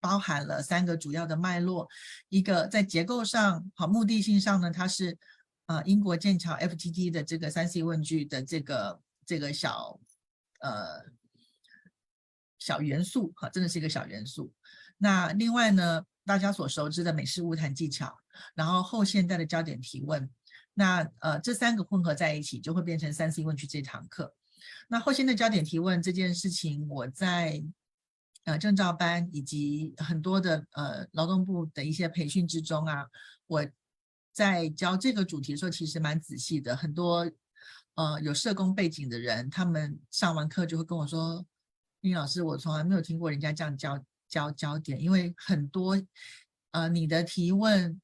[0.05, 1.89] 包含了三个主要的脉络，
[2.29, 5.17] 一个在结构上，好，目的性上呢，它是
[5.65, 9.99] 呃英国剑桥 FTT 的这个三 C 问句的这个这个小
[10.59, 11.03] 呃
[12.59, 14.53] 小元素，哈，真的是一个小元素。
[14.99, 18.15] 那另外呢，大家所熟知的美式物谈技巧，
[18.53, 20.29] 然后后现代的焦点提问，
[20.75, 24.35] 那呃这三个混合在一起，就会变成三 C 问句这堂课。
[24.87, 27.63] 那后现代焦点提问这件事情，我在。
[28.45, 33.07] 呃，证照班以及很多的呃劳动部的一些培训之中啊，
[33.47, 33.65] 我
[34.31, 36.75] 在教这个主题的时候，其实蛮仔细的。
[36.75, 37.29] 很多
[37.95, 41.43] 呃有社工背景的人，他们上完课就会跟我说
[42.01, 45.99] ：“林老师，我从来没有听过人家这样教教焦点，因为很多
[46.69, 47.99] 呃你的提问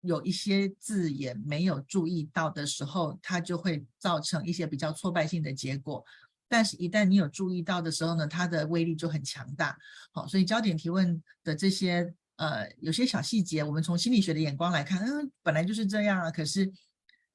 [0.00, 6.04] 有一些字眼没有注意到的时候，它就会造成一些比较挫败性的结果。”
[6.48, 9.76] 但是，一旦你有注意到的时候呢，它的威力就很强大。
[10.12, 16.30] 好，所以焦点提问的这些呃，有些小细节，我们从心理学的眼光来看，嗯，本来就是这样啊。
[16.30, 16.70] 可是，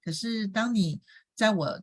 [0.03, 1.01] 可是当你
[1.35, 1.81] 在我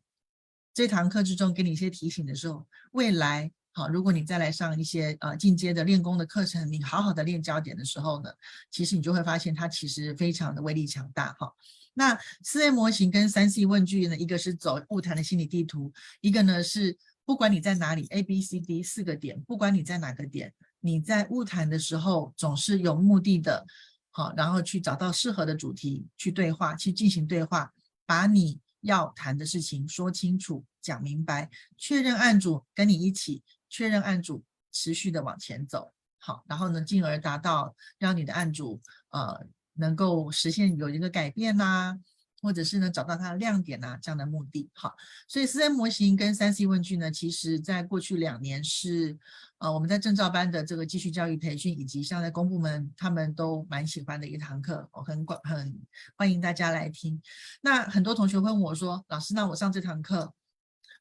[0.73, 8.31] 这堂课之中给你一些提醒的时候，未来好，如果你再来上一些呃进阶的练功的课程，你好好的练焦点的时候呢，
[8.71, 11.35] 其实你就会发现它其实非常的威力强大。
[11.35, 11.53] 哈，
[11.93, 16.97] 那四 A 模型跟三 C 问句呢，一个是走物谈的心理地图，一个呢是。
[17.29, 23.67] 不管你在哪里，A、B、C、D 四个点，不管你在哪个点，你在物谈的时候总是有目的的，
[24.11, 27.71] 好，然后去找到适合的主题去对话，去进行对话，
[28.07, 42.01] 把你要谈的事情说清楚、讲明白，确认案主跟你一起，确认案主持续的往前走，好，然后呢，进而达到让你的案主呃能够实现有一个改变呐、
[42.40, 44.68] 或者是呢找到它的亮点啊这样的目的。
[44.74, 44.94] 好，
[45.27, 49.18] 所以四 M 模型跟三 C 问句呢，其实在过去两年是
[49.59, 55.81] 呃我们在证照班的这个继续教育培训，以及像在公部门他们都蛮喜欢的一堂课，我很广很
[56.16, 57.20] 欢迎大家来听。
[57.61, 60.33] 那很多同学问我说，老师，那我上这堂课，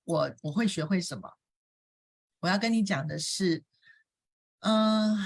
[0.06, 1.34] 我我会学会什么？
[2.40, 3.64] 我要跟你讲的是，
[4.60, 5.18] 嗯、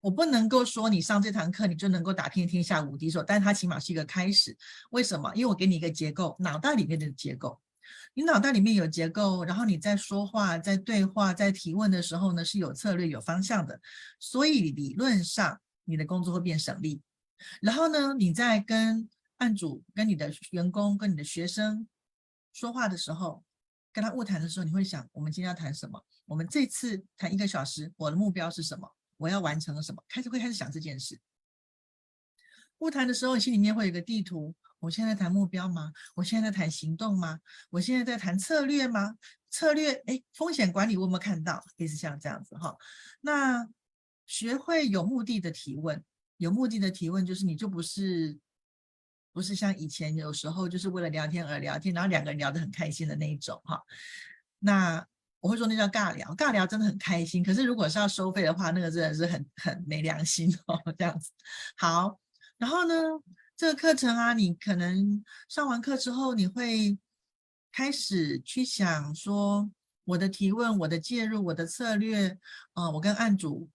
[0.00, 4.56] 我不能够说你上这堂课你就能够打遍天下无敌手，但它起码是一个开始。
[4.90, 5.34] 为什么？
[5.34, 7.60] 因为我给你一个结构，脑袋里面的结构。
[8.14, 13.80] 你脑袋里面有结构，然后你在说话、在对话、在提问的时候呢，是有策略、有方向的。
[14.20, 17.00] 所以理论上你的工作会变省力。
[17.60, 19.08] 然后呢，你在跟
[19.38, 21.88] 案主、跟你的员工、跟你的学生
[22.52, 23.42] 说话的时候，
[23.92, 26.04] 跟他晤谈的时候，你会想：我们今天要谈什么？
[26.26, 28.92] 我们这次谈一个小时，我的目标是什么？
[29.18, 30.02] 我要完成了什么？
[30.08, 31.20] 开始会开始想这件事。
[32.78, 34.54] 不谈的时候，心里面会有个地图。
[34.78, 35.92] 我现在谈目标吗？
[36.14, 37.40] 我现在在谈行动吗？
[37.70, 39.18] 我现在在谈策略吗？
[39.50, 41.64] 策略，哎，风险管理我有没有看到？
[41.76, 42.76] 类似像这样子哈。
[43.20, 43.68] 那
[44.24, 46.04] 学会有目的的提问，
[46.36, 48.38] 有目的的提问就是你就不是
[49.32, 53.82] 不是像以前有时候就是为了聊天而聊天，然后两个人聊得很开心的那一种哈。
[54.60, 55.04] 那
[55.48, 57.42] 我会说那叫尬聊，尬聊真的很开心。
[57.42, 61.30] 可是如果是要收费的话，那个真的是很很没良心哦， 这样子。
[61.78, 62.20] 好，
[62.58, 62.94] 然后呢，
[63.56, 66.98] 这个课程啊，你可能上完课之后，你会
[67.72, 69.70] 开始去想说，
[70.04, 72.38] 我的提问、我的介入、我的策略，
[72.74, 73.70] 呃，我跟案主，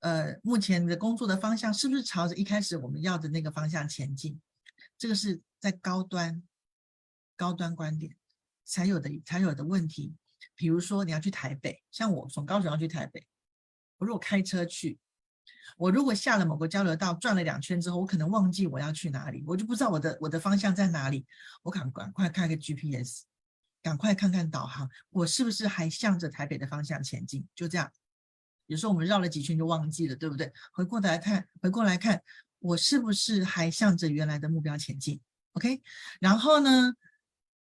[0.00, 4.40] 呃，目前的工作的方向是不是朝着一开始我们要的那个方向前进？
[4.96, 6.42] 这个是在高端
[7.36, 8.16] 高端观点
[8.64, 10.14] 才有的才有的问题。
[10.56, 13.26] 比如说你要去台北，像我从高雄要去台北，
[13.98, 14.98] 我如果开车去，
[15.76, 21.26] 我如果下了某个交流道转了两圈之后，我可能忘记我要去哪里，我就不知道我的我的方向在哪里。
[21.62, 23.24] 我赶赶快看个 GPS，
[23.82, 27.46] 赶快看看导航，我是不是还向着台北的方向前进？
[27.54, 27.90] 就这样，
[28.66, 30.52] 有时候我们绕了几圈就忘记了，对不对？
[30.72, 32.22] 回过头来看，回过来看，
[32.60, 35.20] 我是不是还向着原来的目标前进
[35.54, 35.82] ？OK，
[36.20, 36.94] 然后呢，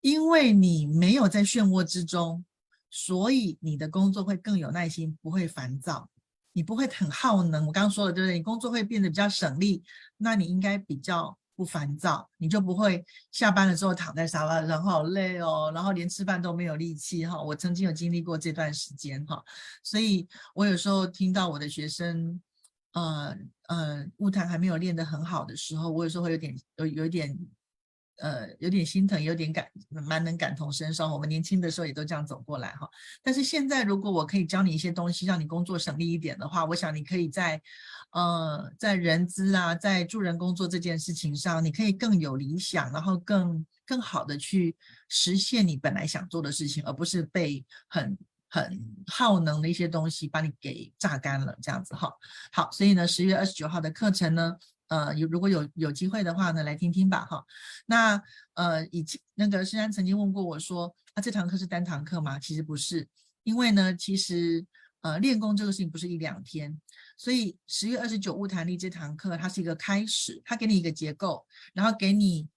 [0.02, 2.44] 因为你没有在漩涡之中。
[2.90, 6.10] 所以你的工作会更有耐心，不会烦躁，
[6.54, 7.66] 你不会很耗能。
[7.68, 8.38] 我刚刚说了，对不对？
[8.38, 9.84] 你工作会变得比较省力，
[10.18, 17.42] 那你应该比较不烦躁，你就不会下班了之后躺在沙发上好累哦，然后连吃饭都没有力气哈。
[17.42, 19.44] 我曾经有经历过这段时间哈，
[19.84, 22.42] 所以我有时候听到我的学生，
[22.94, 23.36] 呃
[23.68, 27.38] 呃，物谈还没有练得很好的时候，我有时候会有点有有点。
[28.18, 31.12] 呃，有点心疼，有点感，蛮能感同身受。
[31.12, 32.90] 我们年轻的时候也都这样走过来哈。
[33.22, 37.62] 但是现在，如果我可以教你一些东西，让你工作省力一点的话，我想你可以在，
[38.12, 44.76] 呃，在人资啊，在助人工作这件事情上，你可以更有理想，然后更更好的去
[45.10, 52.10] 实现你本来想做的事情，而不是被很很耗能的一些东西把你给榨干了这样子哈。
[52.54, 54.58] 好，所以呢，十月二十九号的课程呢。
[54.88, 57.44] 呃，有如果有有机会的话呢，来听听吧，哈。
[57.86, 58.22] 那
[58.54, 62.38] 呃，以前那个诗安曾经问过我说，啊，这堂课是单堂课吗？
[62.40, 63.08] 其实不是，
[63.44, 64.66] 因为呢，其实
[65.02, 66.80] 呃，练功这个事情不是一两天，
[67.18, 72.48] 所以十月二十九晤谈力这堂课它是一个开始，它给你一个结构，然后给你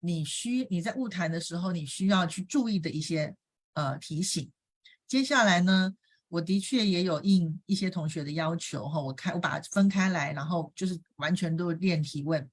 [0.00, 3.34] 你需你在晤谈的时候你需要去注意的一些
[3.74, 4.50] 呃提醒。
[5.06, 5.94] 接下来呢，
[6.32, 12.48] 我的确也有应一些同学的要求哈，我开我把它分开来，然后就是完全都练提问，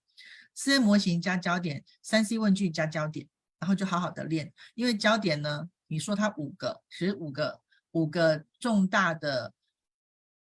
[0.53, 3.25] 四 A 模型加焦点，三 C 问句加焦点，
[3.57, 4.51] 然后就好好的练。
[4.75, 7.61] 因为焦点呢，你说它五个，其实五个
[7.91, 9.53] 五个重大的，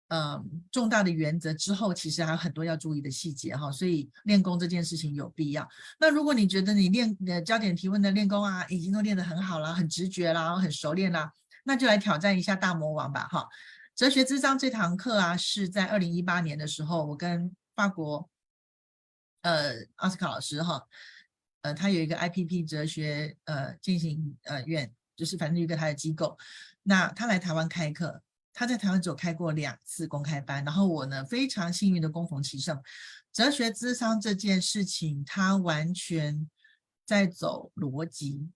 [0.08, 5.68] 嗯，重大的原则之后，其实还有很多要注意的细节哈，所以练功这件事情有必要。
[6.00, 11.30] 那如果你觉得你练呃焦点提问的练功啊，已经都练得很好了，很直觉了，然后很熟练了。
[11.64, 13.48] 那就来挑战一下大魔王吧，哈！
[13.94, 18.30] 哲学智商这堂课啊，是在二零一八年的时候，我跟法国，
[19.42, 20.86] 呃，奥斯卡老师哈，
[21.62, 26.38] 呃，他有一个 IPP 哲学呃进行呃院，就是反正一个他的机构，
[26.82, 28.22] 那他来台湾开课，
[28.54, 32.82] 他在台湾只有开过两次公开班，然后我呢非常幸运的恭逢其盛，
[33.32, 36.48] 哲学智商这件事情，他完全
[37.04, 38.48] 在走逻辑。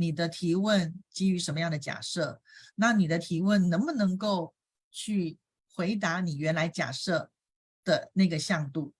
[0.00, 2.40] 你的提问基于什么样的假设？
[2.76, 4.54] 那你的提问能不能够
[4.92, 5.36] 去
[5.74, 7.32] 回答你原来假设
[7.82, 8.94] 的那个向度？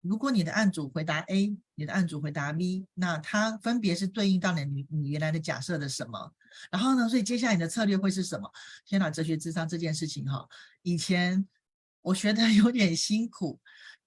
[0.00, 6.32] 如果你的案主回答 A，你的案主回答 B，那它分别是对应到你你原来的假设的什么？
[6.70, 8.50] 然后呢，所以接下来你的策略会是什么？
[8.86, 10.48] 天哪，哲学智商这件事情哈，
[10.80, 11.46] 以前
[12.00, 13.60] 我学的 有点辛苦，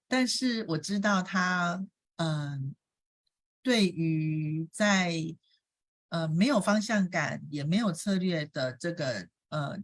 [0.08, 1.86] 但是我知道它，
[2.16, 2.74] 嗯。
[3.64, 5.14] 对于在
[6.12, 9.78] 呃没有方向感也没有策略的这个呃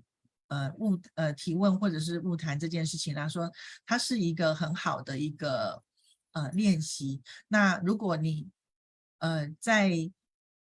[0.48, 3.50] 呃晤呃提问或者是晤谈这件事情来说，
[3.86, 5.82] 它是一个很好的一个
[6.32, 7.22] 呃练习。
[7.48, 8.46] 那如果你
[9.20, 9.90] 呃在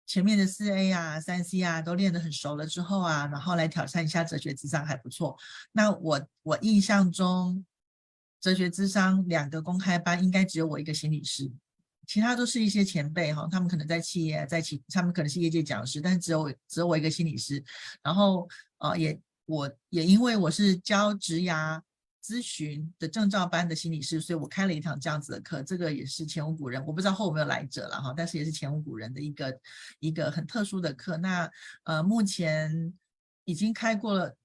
[0.08, 5.38] 前面的四 A 啊、三 C 啊都练得很熟了之后啊，然后来挑战一下哲学智商还不错。
[5.74, 7.66] 那我我印象中，
[8.42, 11.52] 哲学智商两个公开班应该只有我一个心理师，
[12.10, 17.64] 其他都是一些前辈哈，他们可能在企业，在企他们可能是业界讲师，但是只有只有我一个心理师。
[18.02, 18.50] 然后
[18.80, 21.80] 呃也我也因为我是教职涯。
[22.22, 29.60] 咨询的证照班的心理师，所以我开了一堂这样子的课，这个也是前无古人，我不知道后有没有来者了哈，但是也是前无古人的一个
[30.00, 31.18] 一个很特殊的课。
[31.18, 31.50] 那
[31.86, 32.94] 呃，目前
[33.46, 34.36] 已经开过了，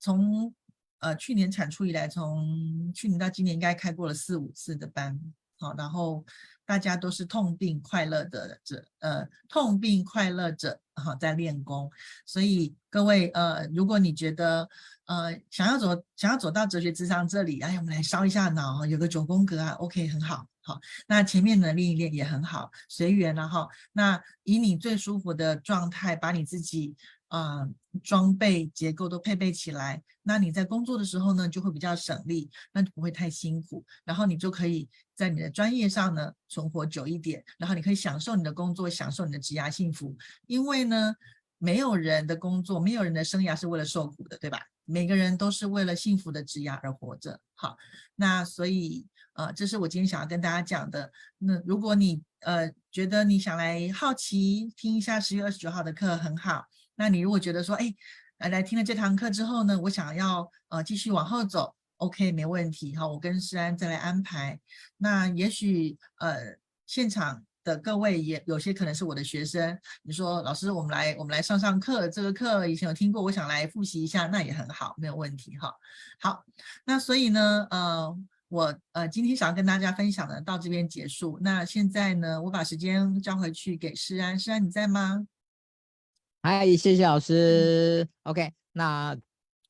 [0.00, 0.52] 从
[0.98, 5.20] 呃去年产出以来，从去年到今年应该开过了四五次的班，
[5.60, 6.24] 好，然后
[6.72, 11.90] 大家都是痛并快乐的者，呃，痛并快乐者，好，在练功。
[12.24, 14.66] 所以各位呃，如果你觉得
[15.04, 23.68] 呃，想要走，想要走到哲学咨商这里，哎，我们来烧一下脑，有个九宫格啊，OK，很好，好，那前面的练一练也很好，随缘了哈。
[23.92, 26.96] 那以你最舒服的状态，把你自己
[27.32, 27.66] 呃
[28.02, 40.14] 装备结构都配备起来，那你在工作的时候呢，就会比较省力，那就不会太辛苦，然后你就可以在你的专业上呢存活久一点，然后你可以享受你的工作，享受你的职涯幸福，
[40.46, 41.14] 因为呢，
[41.56, 44.60] 没有人的工作，没有人的生涯是为了受苦的，对吧？
[44.84, 47.40] 每个人都是为了幸福的职涯而活着。
[47.54, 47.78] 好，
[48.16, 51.10] 那所以呃，这是我今天想要跟大家讲的。
[51.38, 56.66] 那如果你呃觉得你想来好奇听一下十月二十九号的课很好，
[57.02, 57.92] 那你如果觉得说，哎，
[58.38, 62.94] 来来听了这堂课之后呢，我想要呃继续往后走，OK，没问题。
[62.94, 64.60] 好，我跟诗安再来安排。
[64.98, 66.36] 那也许呃
[66.86, 67.44] 现场。
[67.64, 75.72] 的各位也有些可能是我的学生，你说老师，我们来我们来上上课，这个课以前有听过，我想来复习一下，那也很好，没有问题哈。
[76.18, 76.44] 好，
[76.84, 81.38] 那所以呢，呃，我呃今天想要跟大家分享的到这边结束。
[81.40, 85.24] 那现在呢，我把时间交回去给诗安，诗安你在吗？
[86.42, 88.08] 嗨，谢谢老师。
[88.24, 89.16] OK，那。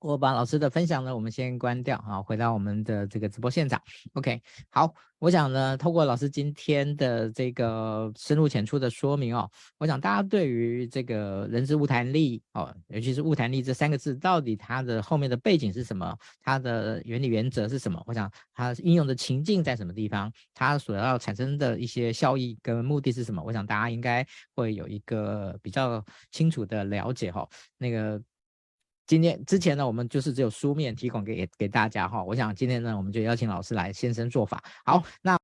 [0.03, 3.81] 我把老师的分享呢，我们先关掉啊，回到我们的这个直播现场。
[4.15, 9.49] OK，好，我想呢，透过老师今天的这个深入浅出的说明哦，
[9.79, 16.17] 我想大家对于这个人资晤谈力哦，尤其是物谈力这三个字，到底它的后面的背景是什么？
[16.43, 18.03] 它的原理原则是什么？
[18.07, 20.33] 我想它应用的情境在什么地方？
[20.53, 23.41] 它所要产生的一些效益跟目的是什么？
[23.43, 24.27] 我想大家应该
[24.57, 27.49] 会有一个比较清楚的了解哈、哦。
[27.79, 28.21] 那个。
[29.07, 32.23] 今天之前呢，我们就是只有书面提供给给大家哈。
[32.23, 34.63] 我想今天呢，我们就邀请老师来现身做法。
[34.85, 35.37] 好，那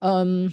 [0.00, 0.50] 嗯，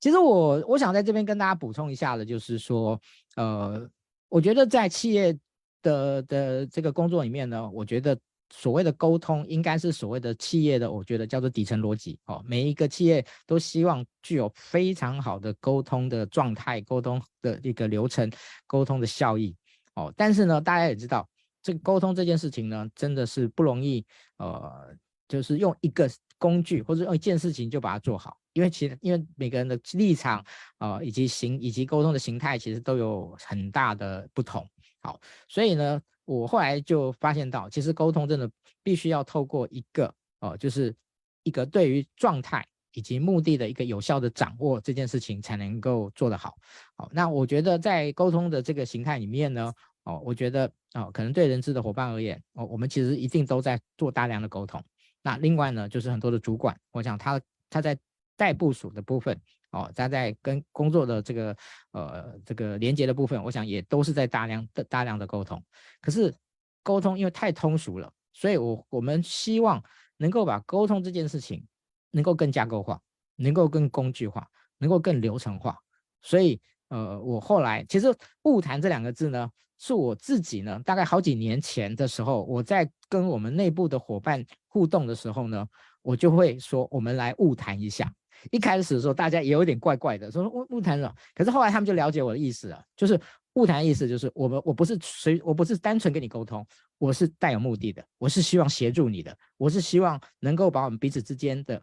[0.00, 3.00] 其实我我想在这边跟大家补充一下的，就是说，
[3.36, 3.88] 呃，
[4.28, 5.36] 我觉得在企业
[5.80, 8.18] 的的这个工作里面呢，我觉得
[8.52, 12.44] 所谓的沟通应该是所谓的企业的，我觉得叫做底层逻辑哦。
[12.46, 18.30] 每一个企业都希望具有非常好的沟通的状态、沟通的一个流程、
[18.66, 19.56] 沟通的效益。
[19.96, 21.28] 哦，但是呢，大家也知道，
[21.60, 24.06] 这个沟通这件事情呢，真的是不容易。
[24.38, 24.94] 呃，
[25.26, 30.38] 就是用一个工具或者用一件事情就把它做好，因为其实因为每个人的立场
[30.78, 34.64] 啊、呃，以及形以及沟通的形态，其实都有很大的不同。
[35.00, 38.48] 好，所以呢，我后来就发现到，其实沟通真的
[38.82, 40.06] 必须要透过一个
[40.40, 40.94] 哦、呃，就是
[41.42, 42.64] 一个对于状态
[42.96, 46.56] 以及目的的一个有效的掌握，这件事情才能够做得好。
[46.96, 49.70] 好，那我觉得在沟通的这个形态里面呢，
[50.04, 54.82] 哦，我觉得哦，可能对人资的伙伴而言，哦，我们其实一定都在做大量的沟通。
[55.20, 57.38] 那另外呢，就是很多的主管，我想他
[57.68, 57.98] 他在
[58.34, 59.38] 待部署的部分，
[59.72, 61.54] 哦，他在跟工作的这个
[61.92, 65.62] 呃这个连接的部分，我想也都是在大量的大量的沟通。
[66.00, 66.34] 可是
[66.82, 69.84] 沟通因为太通俗了，所以我我们希望
[70.16, 71.62] 能够把沟通这件事情
[72.10, 73.00] 能够更架构化，
[73.36, 74.46] 能够更工具化，
[74.78, 75.76] 能够更流程化。
[76.22, 78.06] 所以呃，我后来其实
[78.44, 79.50] “晤谈”这两个字呢。
[79.78, 85.68] 是我自己呢，大概好几年前的时候，我在跟我们内部的伙伴互动的时候呢，
[86.00, 88.10] 我就会说，我们来晤谈一下。
[88.50, 91.14] 一开始的时候，大家也有点怪怪的，说晤晤谈了。
[91.34, 93.20] 可是后来他们就了解我的意思了，就是
[93.52, 101.82] 晤谈意思就是我们我不是随我不是单纯跟你沟通，我是带有目的的，我是希望协助你的，我是希望能够把我们彼此之间的。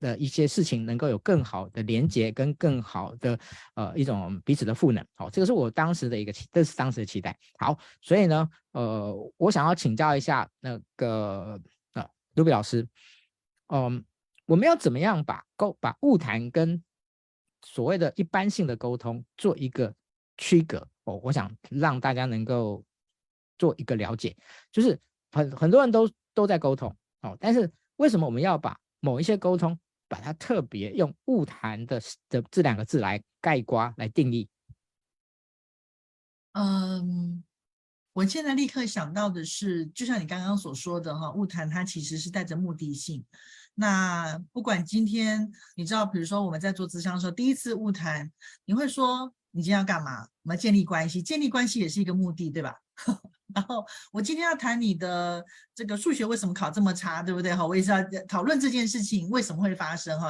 [0.00, 3.38] 的一些事情能够有更好的连接跟更好的
[3.74, 7.36] 呃一种彼此的赋能，好，这个是我当时的一个期，这是当时的期待。
[7.58, 11.60] 好，所以呢，呃，我想要请教一下那个
[11.94, 12.86] 呃卢比老师，
[13.68, 14.04] 嗯，
[14.46, 16.82] 我们要怎么样把沟把物谈跟
[17.66, 19.92] 所谓的一般性的沟通做一个
[20.36, 20.86] 区隔？
[21.04, 22.84] 哦，我想让大家能够
[23.58, 24.36] 做一个了解，
[24.70, 24.98] 就是
[25.32, 26.94] 很很多人都都在沟通。
[27.22, 29.76] 哦，但是为什么我们要把某一些沟通
[30.08, 34.48] 把它特别用物谈的的这两个字来概括来定义？
[36.52, 37.44] 嗯，
[38.14, 43.24] 我现在立刻想到的是，就像你刚刚所说的哈，物谈它其实是带着目的性。
[43.74, 48.32] 那不管今天你知道，比如说我们在做咨商的时候，第一次晤谈，
[48.64, 50.22] 你会说你今天要干嘛？
[50.42, 52.74] 我们要建立关系，建立关系也是一个目的，对吧？
[53.54, 55.44] 然后我今天要谈你的
[55.74, 57.54] 这个数学为什么考这么差，对不对？
[57.54, 60.28] 哈，我也是要讨论这件事情为什么会发生哈，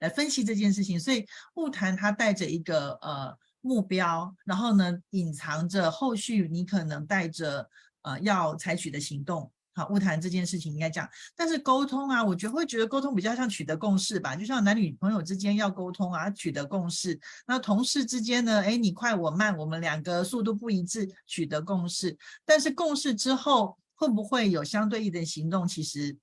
[0.00, 0.98] 来分析这件事情。
[0.98, 7.68] 所以误谈它带着一个呃目标，然后呢，隐藏着后续你可能带着
[8.02, 9.50] 呃要采取的行动。
[9.74, 17.18] 好，晤谈这件事情应该讲，但是沟通啊，我觉得会觉得沟通比较像取得共识吧，就像男女朋友之间要沟通啊，取得共识。
[17.46, 22.16] 那同事之间呢，哎，你快我慢，我们两个速度不一致，取得共识。
[22.44, 26.16] 但是共识之后会不会有相对应的行动，其实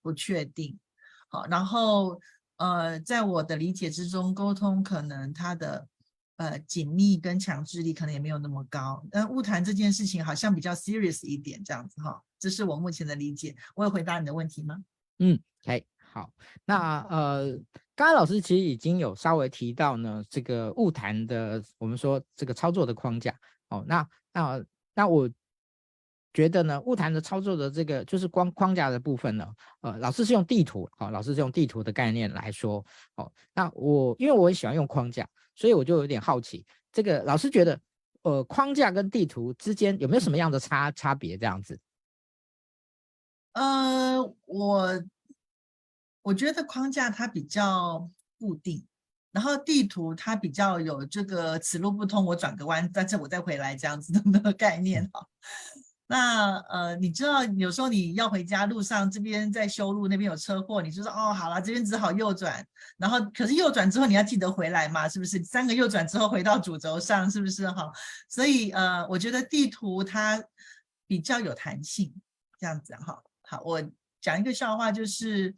[0.00, 0.78] 不确定。
[1.28, 2.18] 好，然后
[2.56, 5.86] 呃，在我的理解之中，沟通可能它的
[6.36, 9.04] 呃紧密跟强制力可能也没有那么高。
[9.10, 12.22] 但晤谈这件事情好像比较 serious 一点，这样子哈。
[12.38, 14.76] 这是我目前的理解，我有回答你的问题吗？
[15.18, 16.30] 嗯，OK，好，
[16.64, 17.52] 那呃，
[17.94, 23.34] 刚刚老师其实已经有稍微提到呢，这个晤谈的，我们说这个操作的框架，
[23.70, 24.64] 哦，那那
[24.94, 25.30] 那我
[26.34, 29.46] 觉得呢，晤谈的操作的这个就是光框架的部分呢，
[29.80, 37.80] 呃，老师是用地图，好、老师是用地图的概念来说，哦，那我因为我很喜欢用框架，所以我就有点好奇，这个老师觉得，
[38.22, 41.78] 呃，框架跟地图之间有没有什么样的差差别这样子？
[43.52, 45.04] 呃，我
[46.22, 48.84] 我觉得框架它比较固定，
[49.30, 55.26] 然后地图它比较有这个此路不通，我转个弯，但是我再回来这样子的 那个概念哈。
[56.14, 62.64] 那呃，你知道有时候你要回家路上这边在修路，那边有车祸，你就说哦，好了，这边只好右转，
[62.98, 65.42] 然后可是右转之后你要记得回来嘛，是不是？
[65.42, 67.90] 三个右转之后回到主轴上，是不是哈？
[68.28, 70.40] 所以呃，我觉得地图它
[71.08, 72.14] 比较有弹性，
[72.60, 73.20] 这样子哈。
[73.48, 73.82] 好，我
[74.20, 75.52] 讲一个笑话，就是，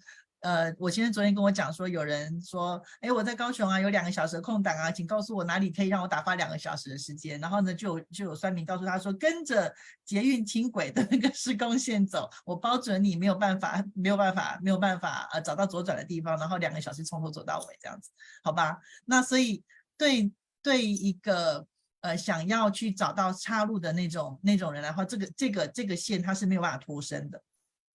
[0.46, 7.40] 呃，我先生昨天跟我讲说，有人说，哎，我在高雄啊，有两个小时的空档啊，请告诉我哪里可以让我打发两个小时的时间。
[7.40, 9.74] 然后呢，就有就有酸民告诉他说，跟着
[10.04, 18.12] 捷运轻轨的那个施工线走，我包准你没有办法，没有办法，没有办法，呃，找到左转的地方，然后两个小时从头走到尾这样子，
[18.44, 18.78] 好吧？
[19.04, 19.64] 那所以
[19.98, 20.30] 对
[20.62, 21.66] 对一个
[22.02, 27.42] 呃想要去找到岔路的那种那种人来说，这个这个这个线它是没有办法脱身的。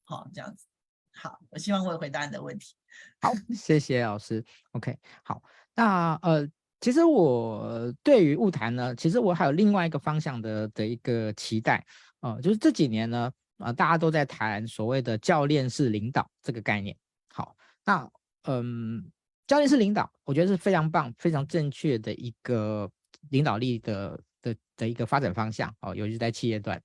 [0.03, 0.65] 好，这样子，
[1.13, 2.73] 好，我希望我回答你的问题。
[3.19, 4.43] 好，谢谢老师。
[4.71, 5.41] OK，好，
[5.75, 6.47] 那呃，
[6.79, 11.85] 其实我对于物谈呢，其实我还有另外一个方向的的一个期待
[12.19, 16.95] 啊、就是这几年呢，啊、呃，大家都在谈所谓的教练式领导这个概念。
[17.33, 17.55] 好，
[17.85, 18.09] 那
[18.43, 19.11] 嗯，
[19.47, 22.89] 教练式领导，我觉得是非常棒、非常正确的一个
[23.29, 26.77] 领导力的的的一个发展方向哦、尤其是在企业端。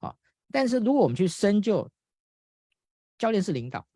[0.00, 0.16] 啊、呃，
[0.50, 1.88] 但是如果我们去深究，
[3.18, 3.86] 教练是领导，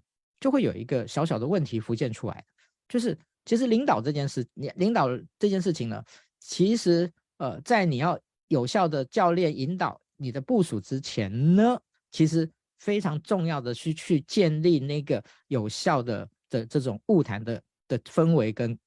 [0.41, 2.45] 就会有一个小小的问题浮现出来，
[2.89, 5.09] 就是其实领导这件事，你领导
[5.39, 6.03] 这件事情呢，
[6.39, 18.79] 其实呃，在你要有效的教练引导你的部署之前呢，其实非常重要的去去建立那个有效的的这种物谈的的氛围跟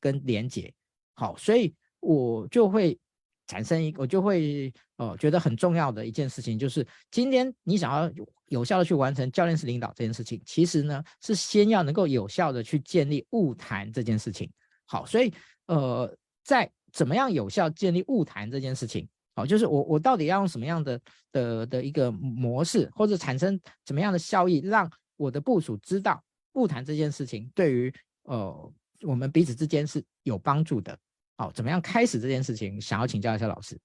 [0.00, 0.72] 跟连接。
[1.14, 2.98] 好，所以我就会
[3.46, 8.12] 产生一个，我就会呃觉得很重要的一件事情，就是今天你想要。
[8.48, 14.50] 有效的去完成教练式领导这件事情，其实呢是先要能够有效的去建立物谈这件事情。
[14.86, 15.30] 好，所以
[15.66, 16.10] 呃，
[16.42, 20.98] 在怎么样有效建立物谈这件事情，好，就是我我到底要用什么样的
[21.30, 26.24] 的的一个模式，或者产生怎么样的效益，让我的部署知道
[26.54, 27.92] 物谈这件事情对于
[28.22, 28.72] 呃
[29.02, 30.98] 我们彼此之间是有帮助的。
[31.36, 32.80] 好，怎么样开始这件事情？
[32.80, 33.78] 想要请教一下老师。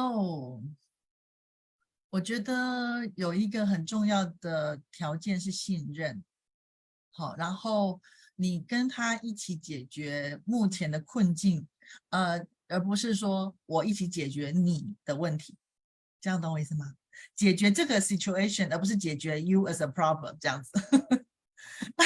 [0.00, 0.62] 哦。
[2.10, 6.22] 我觉得有一个很重要的条件是信任，
[7.10, 8.00] 好，然后
[8.36, 11.66] 你跟他一起解决目前的困境，
[12.10, 15.56] 呃，而不是说我一起解决你的问题，
[16.20, 16.94] 这样懂我意思吗？
[17.34, 20.70] 解决这个 situation，而不是解决 you as a problem 这样子。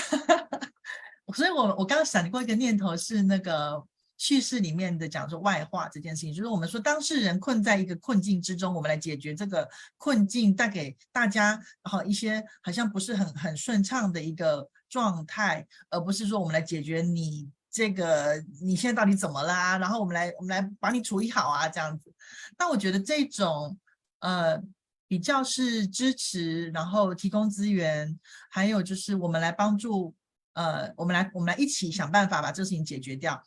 [1.34, 3.86] 所以我我刚刚闪过一个念头是那个。
[4.18, 9.66] 叙事里面的讲说外化这件事情，就是我们说当事人困在一个困境之中，我们来解决这个
[9.96, 19.78] 困境，带给大家好一些好像不是很很顺畅的一个状态，而不是说我们来解决你这个你现在到底怎么啦？
[19.78, 22.12] 然后我们来我们来把你处理好啊，这样子。
[22.58, 23.78] 那我觉得这种
[24.18, 24.60] 呃
[25.06, 28.18] 比较是支持，然后提供资源，
[28.50, 30.12] 还有就是我们来帮助
[30.54, 33.40] 呃我们来我们来一起想办法把这个事情解决掉，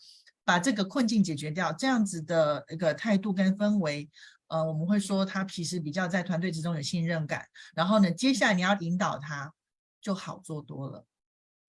[0.51, 4.09] 把这个困境解决掉，这样子的一个态度跟氛围。
[4.47, 9.53] 呃，我们会说他其实比较在团队之中有信任感，然后呢，接下来你要引导他
[10.01, 11.05] 就好做多了。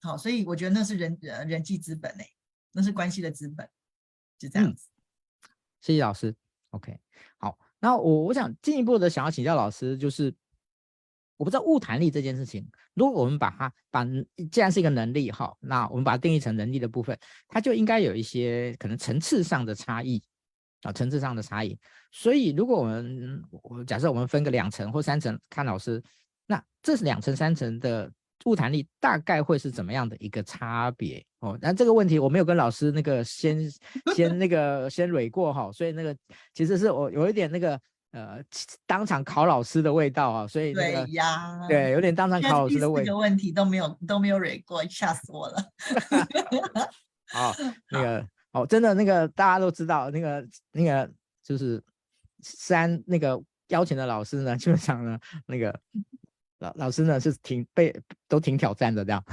[0.01, 2.27] 好，所以我觉得那是人人人际资本诶，
[2.73, 3.69] 那是关系的资本，
[4.37, 4.89] 就这样子。
[5.45, 6.35] 嗯，谢谢老师。
[6.71, 6.99] OK，
[7.39, 10.35] 好，那我我想进一步的想要请教老师，就是
[11.37, 14.05] 我不知道物谈力这件事情，如果我们把它把
[14.51, 17.19] 既然是一个能力哈，那我们把它定义成能力的部分，
[17.49, 20.23] 它就应该有一些可能层次上的差异。
[20.83, 21.79] 啊，层次上的差异，
[22.11, 26.03] 所以如果我们我假设我们分个两层或三层看老师，
[26.45, 28.11] 那这是两层三层的
[28.47, 31.57] 物谈力大概会是怎么样的一个差别哦？
[31.63, 33.61] 那这个问题我没有跟老师那个先
[34.17, 36.17] 先那个先蕊过哈，所以那个
[36.53, 37.81] 其实是我有一点那个
[38.13, 38.43] 呃
[38.87, 43.07] 当场考老师的味道啊，所以、那个、对呀，对，有点当场考老师的味道。
[43.07, 45.73] 这个问题都没有都没有蕊过，吓死我了。
[47.29, 47.53] 好，
[47.91, 48.27] 那个。
[48.53, 51.11] 哦，真的那个大家都知道，那个那个
[51.43, 51.83] 就是
[52.43, 55.81] 三那个邀请的老师呢，基本上呢，那个
[56.59, 57.99] 老老师呢是挺被
[58.29, 59.25] 都挺挑战的这样。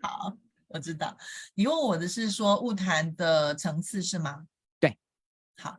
[0.00, 0.34] 好，
[0.68, 1.14] 我知道。
[1.52, 4.46] 你问我的是说物谈的层次是吗？
[4.80, 4.96] 对。
[5.58, 5.78] 好，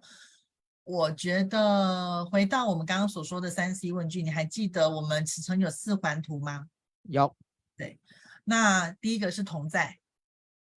[0.88, 6.66] 我觉得回到我们刚刚所说的三 C 问句，你还记得我们尺寸有四环图吗？
[7.04, 7.36] 有。
[7.76, 8.00] 对。
[8.46, 10.00] 那第一个是同在。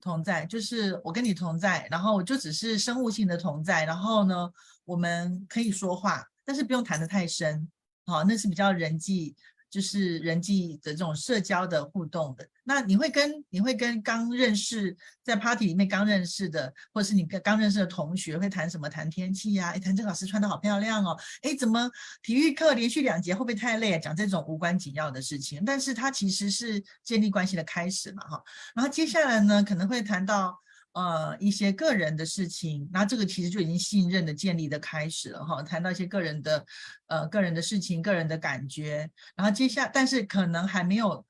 [0.01, 4.51] 同在就是我跟你同在，然后我就只是生物性的同在，然后呢，
[4.86, 7.70] 我们可以说话，但是不用谈得太深，
[8.05, 9.36] 好，那是比较人际。
[9.70, 18.89] 就是人际的这种社交的互动的，那你会跟你会跟刚认识在 party 里面刚认识的，或者是你跟刚认识的同学会谈什么？
[18.89, 19.72] 谈天气呀、啊？
[19.72, 21.15] 哎，谈这个老师穿得好漂亮哦。
[21.43, 21.89] 哎，怎么
[22.24, 23.99] 体育课连续两节会不会太累啊？
[23.99, 28.43] 讲这种无关紧要的事情，但是它其实是建立关系的开始嘛，哈。
[28.74, 30.59] 然后接下来呢，可能会谈到。
[30.93, 35.61] 呃，一些个人的事情，那这个其实就已经信任的建立的开始了哈。
[35.61, 36.65] 谈到一些个人的，
[37.07, 41.25] 呃，个人的事情、个人的感觉，然后接下，但是可能还没有，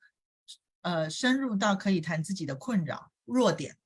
[0.82, 3.76] 呃，深入到可以谈自己的困扰、弱点，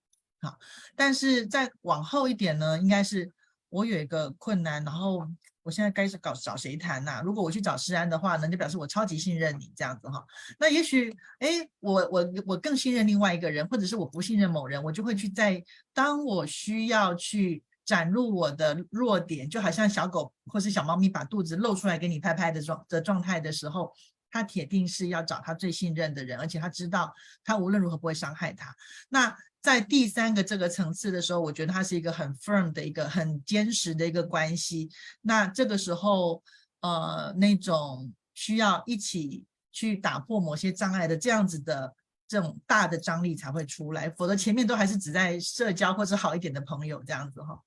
[0.40, 0.58] 好。
[0.94, 3.32] 但是再往后一点呢，应该是
[3.68, 5.28] 我有一个困难，然后。
[5.64, 7.22] 我现在该是搞找谁谈呐？
[7.24, 10.22] 如果我去找诗安的话呢，就表示我超级信任你这样子哈。
[10.60, 23.90] 那也许，哎，我我我更信任另外一个人，或者是我不信任某人，我就会去在当我需要去展露我的弱点，就好像小狗或是小猫咪把肚子露出来给你拍拍的状的状态的时候，
[24.30, 28.76] 他铁定是要找他最信任的人，而且他知道他无论如何不会伤害他。
[29.08, 29.34] 那。
[29.64, 34.90] 在第三个这个层次的时候，我觉得它是一个很 firm 的一个很坚实的一个关系。
[35.22, 36.42] 那这个时候，
[36.82, 39.42] 呃，那种需要一起
[39.72, 41.94] 去打破某些障碍的这样子的
[42.28, 47.58] 这种大的张力才会出来，否则前面都还是只在社交或者好一点的朋友这样子哈。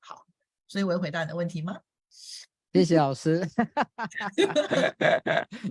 [0.00, 0.24] 好，
[0.66, 1.78] 所以我有回答你的问题吗？
[2.72, 3.46] 谢谢老师。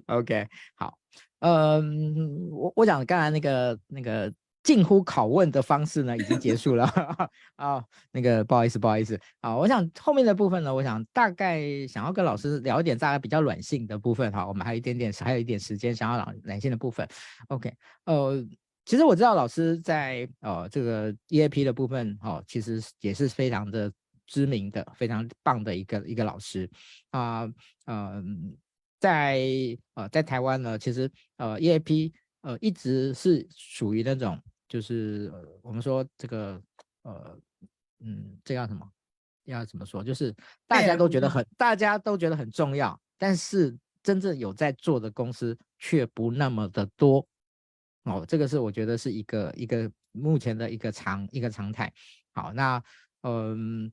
[0.05, 0.95] OK，好，
[1.39, 4.31] 嗯，我我讲刚才那个那个。
[4.63, 6.85] 近乎拷问的方式呢，已经结束了
[7.57, 7.83] 啊。
[8.11, 9.55] 那个不好意思，不好意思啊。
[9.57, 14.47] 我想后面的部分呢，我想大概想要跟老师聊一点大概比较软性的部分哈。
[14.47, 17.07] 我们还有一点点，还有一点时间，想要软软性的部分。
[17.47, 17.73] OK，
[18.05, 18.45] 呃，
[18.85, 23.91] 其实我知道老师在呃这个 EAP 的部分哦，其实也是非常的
[24.27, 26.69] 知名的、非常棒的一个一个老师
[27.09, 27.49] 啊。
[27.85, 28.55] 嗯、
[28.99, 29.39] 在
[29.95, 34.41] 呃在台湾呢，其实呃 EAP 呃一直是属于那种。
[34.67, 36.61] 就是呃，我们说这个
[37.01, 37.37] 呃，
[37.99, 38.89] 嗯，这叫什么？
[39.43, 40.01] 要怎么说？
[40.01, 40.33] 就是
[40.65, 47.27] 大家都觉得很，大家都觉得很重要，但是真正有在做的公司却不那么的多。
[48.03, 51.91] 哦，这个是我觉得是一个一个目前的一个常一个常态。
[52.31, 52.81] 好，那
[53.23, 53.91] 嗯，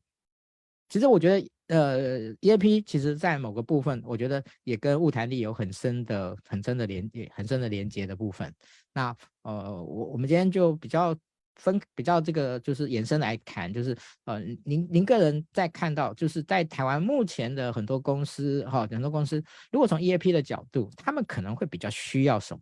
[0.89, 8.53] 其实我觉得呃，EAP 其实在某个部分，我觉得也跟物谈力有很深的、很深的连接、很深的连接的部分。
[8.93, 11.15] 那呃，我我们今天就比较
[11.57, 22.61] 分比较这个就是延伸来谈，就是呃，您您个人在看到就是在台湾目前的很多公司哈，很多公司如果从 EAP 的角度，他们可能会比较需要什么？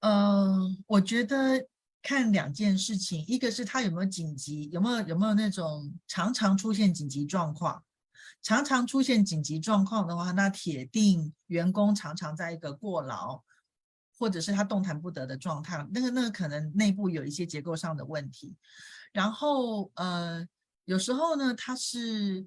[0.00, 1.66] 嗯、我觉得
[2.02, 7.82] 看两件事情，一个是他有没有紧急，有没有有没有那种常常出现紧急状况，
[8.42, 13.42] 常常出现紧急状况的话，那铁定员工常常在一个过劳。
[14.20, 18.56] 或者是他动弹不得的状态，那个那个可能内部有一些结构上的问题。
[19.12, 20.44] 然后呃，
[20.86, 22.44] 有时候呢，他是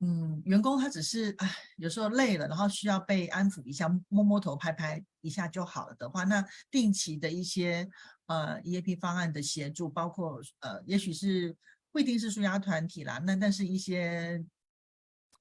[0.00, 7.88] 嗯，员工他只是哎，有时候累了，然后需要被安抚一下，摸摸头、拍拍一下就好了的话，那定期的一些
[8.26, 11.56] 呃 EAP 方案的协助，包括呃，也许是
[11.92, 14.44] 不一定是舒压团体啦，那但是一些。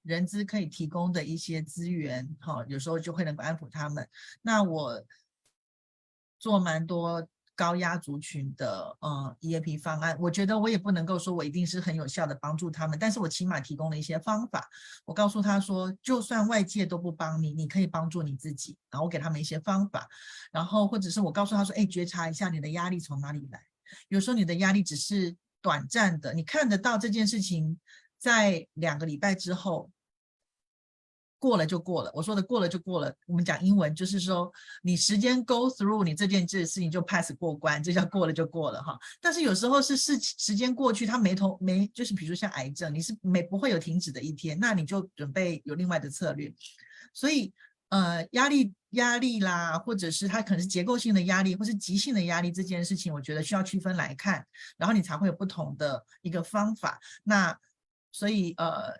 [0.04, 4.08] 人资可以提供的一些资源，哈，有时候就会能够安抚他们。
[4.42, 5.04] 那我
[6.40, 7.28] 做蛮多
[7.60, 14.66] 高压族群的，呃，EAP 方案，我觉得我也不能够说我一定是很有效的帮助他们，但是我起码提供了一些方法。
[15.04, 18.78] 我告诉他说，就算外界都不帮你，你可以帮助你自己。
[18.90, 20.08] 然后我给他们一些方法，
[20.54, 23.62] 然后或者是我告诉他说，哎，觉察一下你的压力从哪里来。
[24.08, 27.78] 有时候你的压力只是短暂的，你看得到这件事情。
[28.22, 29.90] 在两个礼拜之后，
[31.40, 32.12] 过了就过了。
[32.14, 34.52] 我说的过了就过了，我们讲英文就是说，
[34.84, 39.00] 你时间 go through，你这件事事情就 pass 过关，这叫过了就过了哈。
[39.20, 46.54] 但是有时候是事时间过去，它没头没，就是比如像癌症，你是没不会有停止的一天，那你就准备有另外的策略。
[47.14, 47.52] 所以
[47.90, 54.46] 呃，压力压力啦，或者是它可能是结构性的压力，或是急性的压力，这件事情我觉得需要区分来看，
[54.78, 57.00] 然后你才会有不同的一个方法。
[57.24, 57.58] 那
[58.12, 58.94] 所以呃，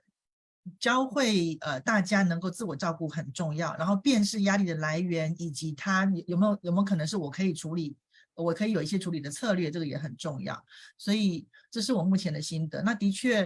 [0.80, 7.96] 教会呃大家能够自我照顾很重要，然后辨识压力的来源，以及它有没有有没有可能是我可以处理，
[8.36, 10.64] 我可以有一些处理的策略，这个也很重要。
[10.98, 12.84] 所以这是我目前的心得。
[12.84, 13.44] 那的确，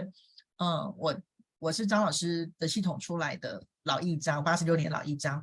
[0.58, 1.16] 嗯、我
[1.58, 5.42] 我是张老师的系统出来的老一张，八十六年老一张。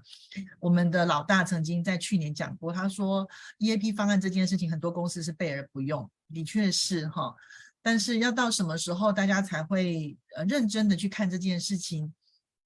[0.59, 3.27] 我们的老大曾经在去年讲过，他说
[3.59, 7.35] EAP 方案这件事情，很多公司是备而不用，的确是哈。
[7.83, 12.13] 但是要到什么时候大家才会呃认真的去看这件事情？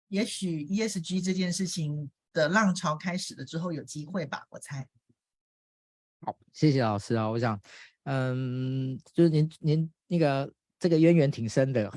[0.10, 4.88] 也许 ESG 这件事情的浪潮开始了之后有机会吧，我猜。
[6.22, 7.60] 好，谢谢老师啊，我想，
[8.04, 11.92] 嗯，就是您您那个这个渊源挺深的，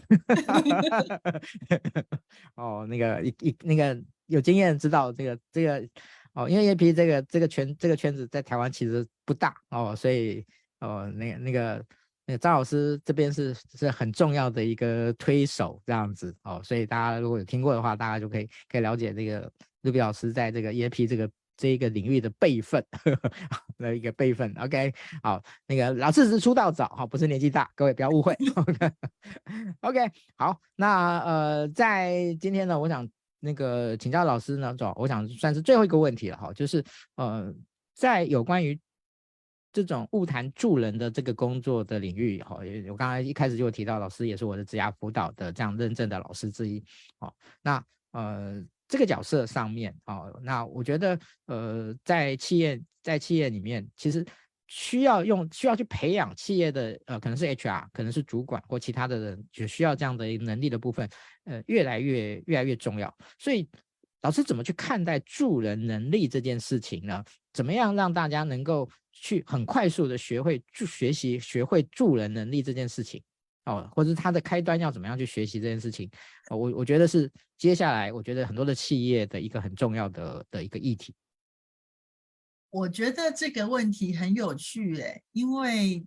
[2.57, 5.87] 哦，那个一一那个有经验知道这个这个
[6.35, 10.47] 哦，因为 EAP 这个这个圈这个圈子在台湾其实不大哦，所以
[10.79, 11.85] 哦那个那个。
[12.31, 19.51] 那张老师这边是是很重要的一个推手，这样子哦，所以大家如果有听过的话，大家就可以可以了解这个
[19.81, 22.85] 卢比老师在这个 EAP 这个这一个领域的辈分
[23.79, 24.53] 的一个辈分。
[24.59, 28.37] OK，好，那个老师是出道早哈，不是年纪大，各位不要误会。
[29.81, 29.99] OK，
[30.37, 33.09] 好，那呃，在今天呢，我想
[33.41, 36.85] 那个请教老师呢，我想算是最后一个问题了哈，就是
[37.17, 37.51] 呃，
[37.95, 38.79] 在有关于。
[39.73, 42.59] 这种物谈助人的这个工作的领域，哈，
[42.91, 46.83] 我刚才一开始就提到，老师也是我的职涯辅导的这样认证的老师之一，
[47.19, 54.25] 哦，那呃这个角色上面，哦，那我觉得呃在企业在企业里面，其实
[54.67, 61.09] 需要用需要去培养企业的呃可能是 HR，可能是主管或其他的人，就需要这样的一能力的部分，
[61.45, 63.69] 呃越来越越来越重要，所以。
[64.23, 67.25] 老师怎么去看待助人能力这件事情呢？
[67.53, 73.23] 怎么样让大家能够去很快速的学会助学习学会助人能力这件事情？
[73.65, 76.11] 哦，或者他的开端要怎么样去学习这件事情？
[76.51, 81.15] 哦，我我觉得是接下来我觉得很多的企业的一个很重要的的一个议题。
[82.71, 86.07] 我觉得这个问题很有趣诶，因为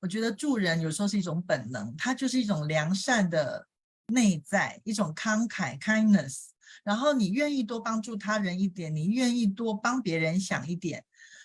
[0.00, 3.66] 我觉得助人有时候是一种本能，它就是一种良善的
[4.08, 6.49] 内在，一种慷慨 kindness。
[6.82, 11.04] 然后你愿意多帮助他人一点，你愿意多帮别人想一点，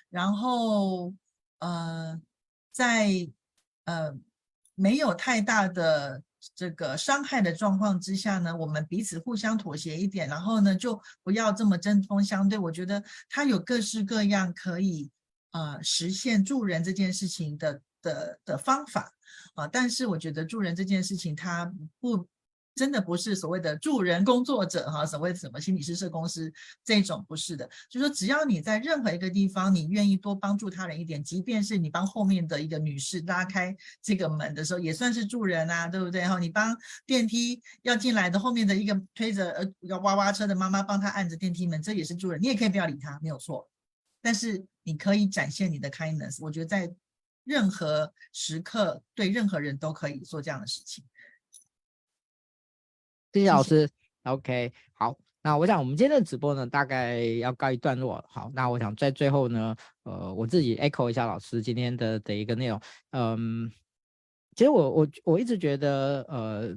[0.10, 1.14] 然后
[1.60, 2.20] 呃，
[2.72, 3.30] 在
[3.86, 4.14] 呃
[4.76, 6.24] 没有太大的
[6.54, 12.58] 这个伤害的状况之下呢，我们彼此互相妥协一点，然后呢就不要这么针锋相对。
[12.58, 15.10] 我觉得他有各式各样可以
[15.52, 19.12] 呃实现助人这件事情的的的方法
[19.56, 22.28] 啊，但是我觉得助人这件事情它不。
[22.76, 26.52] 真的不是所谓的助人工作者哈，所谓什么心理师、社公司
[26.84, 36.38] 这种不是的，就说只要你在任何一个地方，你愿意多帮助他人一点，即便是你帮后面的一个女士拉开这个门的时候，也算是助人啊，对不对哈？
[36.38, 43.70] 你帮电梯要进来的后面的一个推着呃一个娃娃车的妈妈帮她按着电梯门，这也是助人，你也可以不要理他，没有错。
[44.22, 46.94] 但是你可以展现你的 kindness，我觉得在
[47.46, 51.04] 任何时刻对任何人都可以做这样的事情。
[53.36, 53.90] 谢谢老师
[54.24, 55.14] ，OK，好，
[55.44, 58.24] 那我想我们今天的直播呢，大概要告一段落。
[58.30, 62.80] 好，那我想在最后呢，呃，我自己 echo 一下老师今天的的一个内容。
[63.12, 63.70] 嗯，
[64.56, 66.74] 其实我我我一直觉得，呃，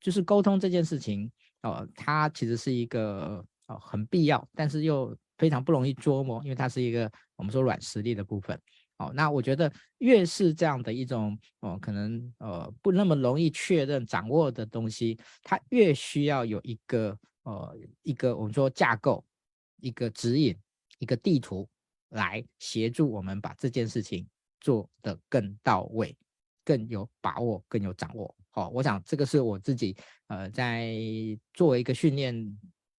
[0.00, 1.30] 就是沟通这件事情，
[1.60, 8.58] 呃，它其实是一个呃很必要，但是又非常不容易琢磨，因为它是一个我们说软实力的部分。
[9.00, 19.24] 好，那我觉得越是这样的一种哦，可能呃不那么容易确认掌握的东西，它越需要有一个呃一个我们说架构、
[19.80, 20.52] 一个指引、
[20.98, 21.68] 一个地图
[22.08, 24.26] 来协助我们把这件事情
[24.58, 26.16] 做得更到位、
[26.64, 28.34] 更有把握、更有掌握。
[28.50, 29.96] 好，我想这个是我自己
[30.26, 30.92] 呃在
[31.52, 32.34] 作为一个训练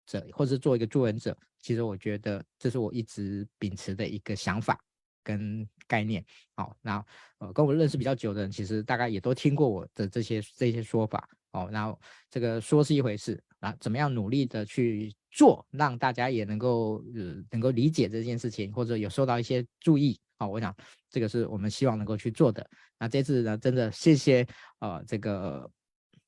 [0.06, 4.80] 者或者是做一个助人者，其实我觉得这是我一直秉持的一个想法。
[5.22, 6.24] 跟概念，
[6.56, 7.04] 好，那
[7.40, 11.94] 呃，跟我认识比较久的人，其实大概也都听过我的这些这些说法，哦，那
[12.30, 20.74] 这个说是一回事，啊，怎么样努力的去做，让大家也能够呃能够理解这件事情，或者有受到一些注意，好，我想
[21.10, 22.66] 这个是我们希望能够去做的。
[23.00, 24.46] 那这次呢，真的谢谢
[24.80, 25.68] 呃这个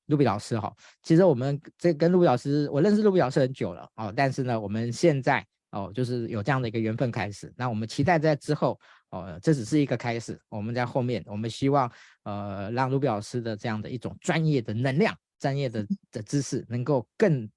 [0.07, 5.45] 露比老师哈，其实我们这跟露比老师，我认识露比老师很久了，哦，但是呢，我们现在。
[5.73, 8.77] 哦，就是有这样的一个缘分开始，那我们期待在之后，
[9.11, 11.91] 哦，这只是一个开始，我们在后面，我们希望，
[12.23, 17.49] 呃，让卢比老师的这样的一种专业的能量、专业的的知识，能够更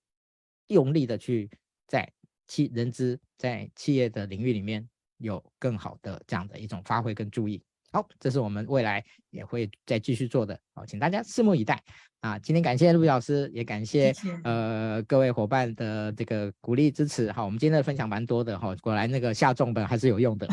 [0.66, 1.48] 用力的去
[1.86, 2.12] 在
[2.48, 4.88] 企人资在企业的领域里面
[5.18, 7.64] 有更好的这样的一种发挥跟注意。
[7.94, 11.80] 好，这是我们未来也会再继续做的，好，请大家拭目以待。
[12.18, 17.30] 啊，今天感谢露比老师，也感谢呃各位伙伴的这个鼓励支持。
[17.30, 20.48] 好，我们今天的分享蛮多的哈，果然那个下重本还是有用的，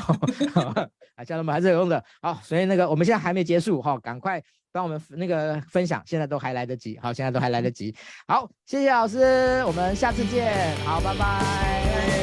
[0.54, 2.04] 啊下重本还是有用的。
[2.22, 4.40] 好，所以那个我们现在还没结束哈，赶快
[4.72, 7.00] 帮我们那个分享，现在都还来得及。
[7.00, 7.96] 好，现在都还来得及。
[8.28, 10.78] 好，谢谢老师，我们下次见。
[10.86, 12.21] 好，拜拜。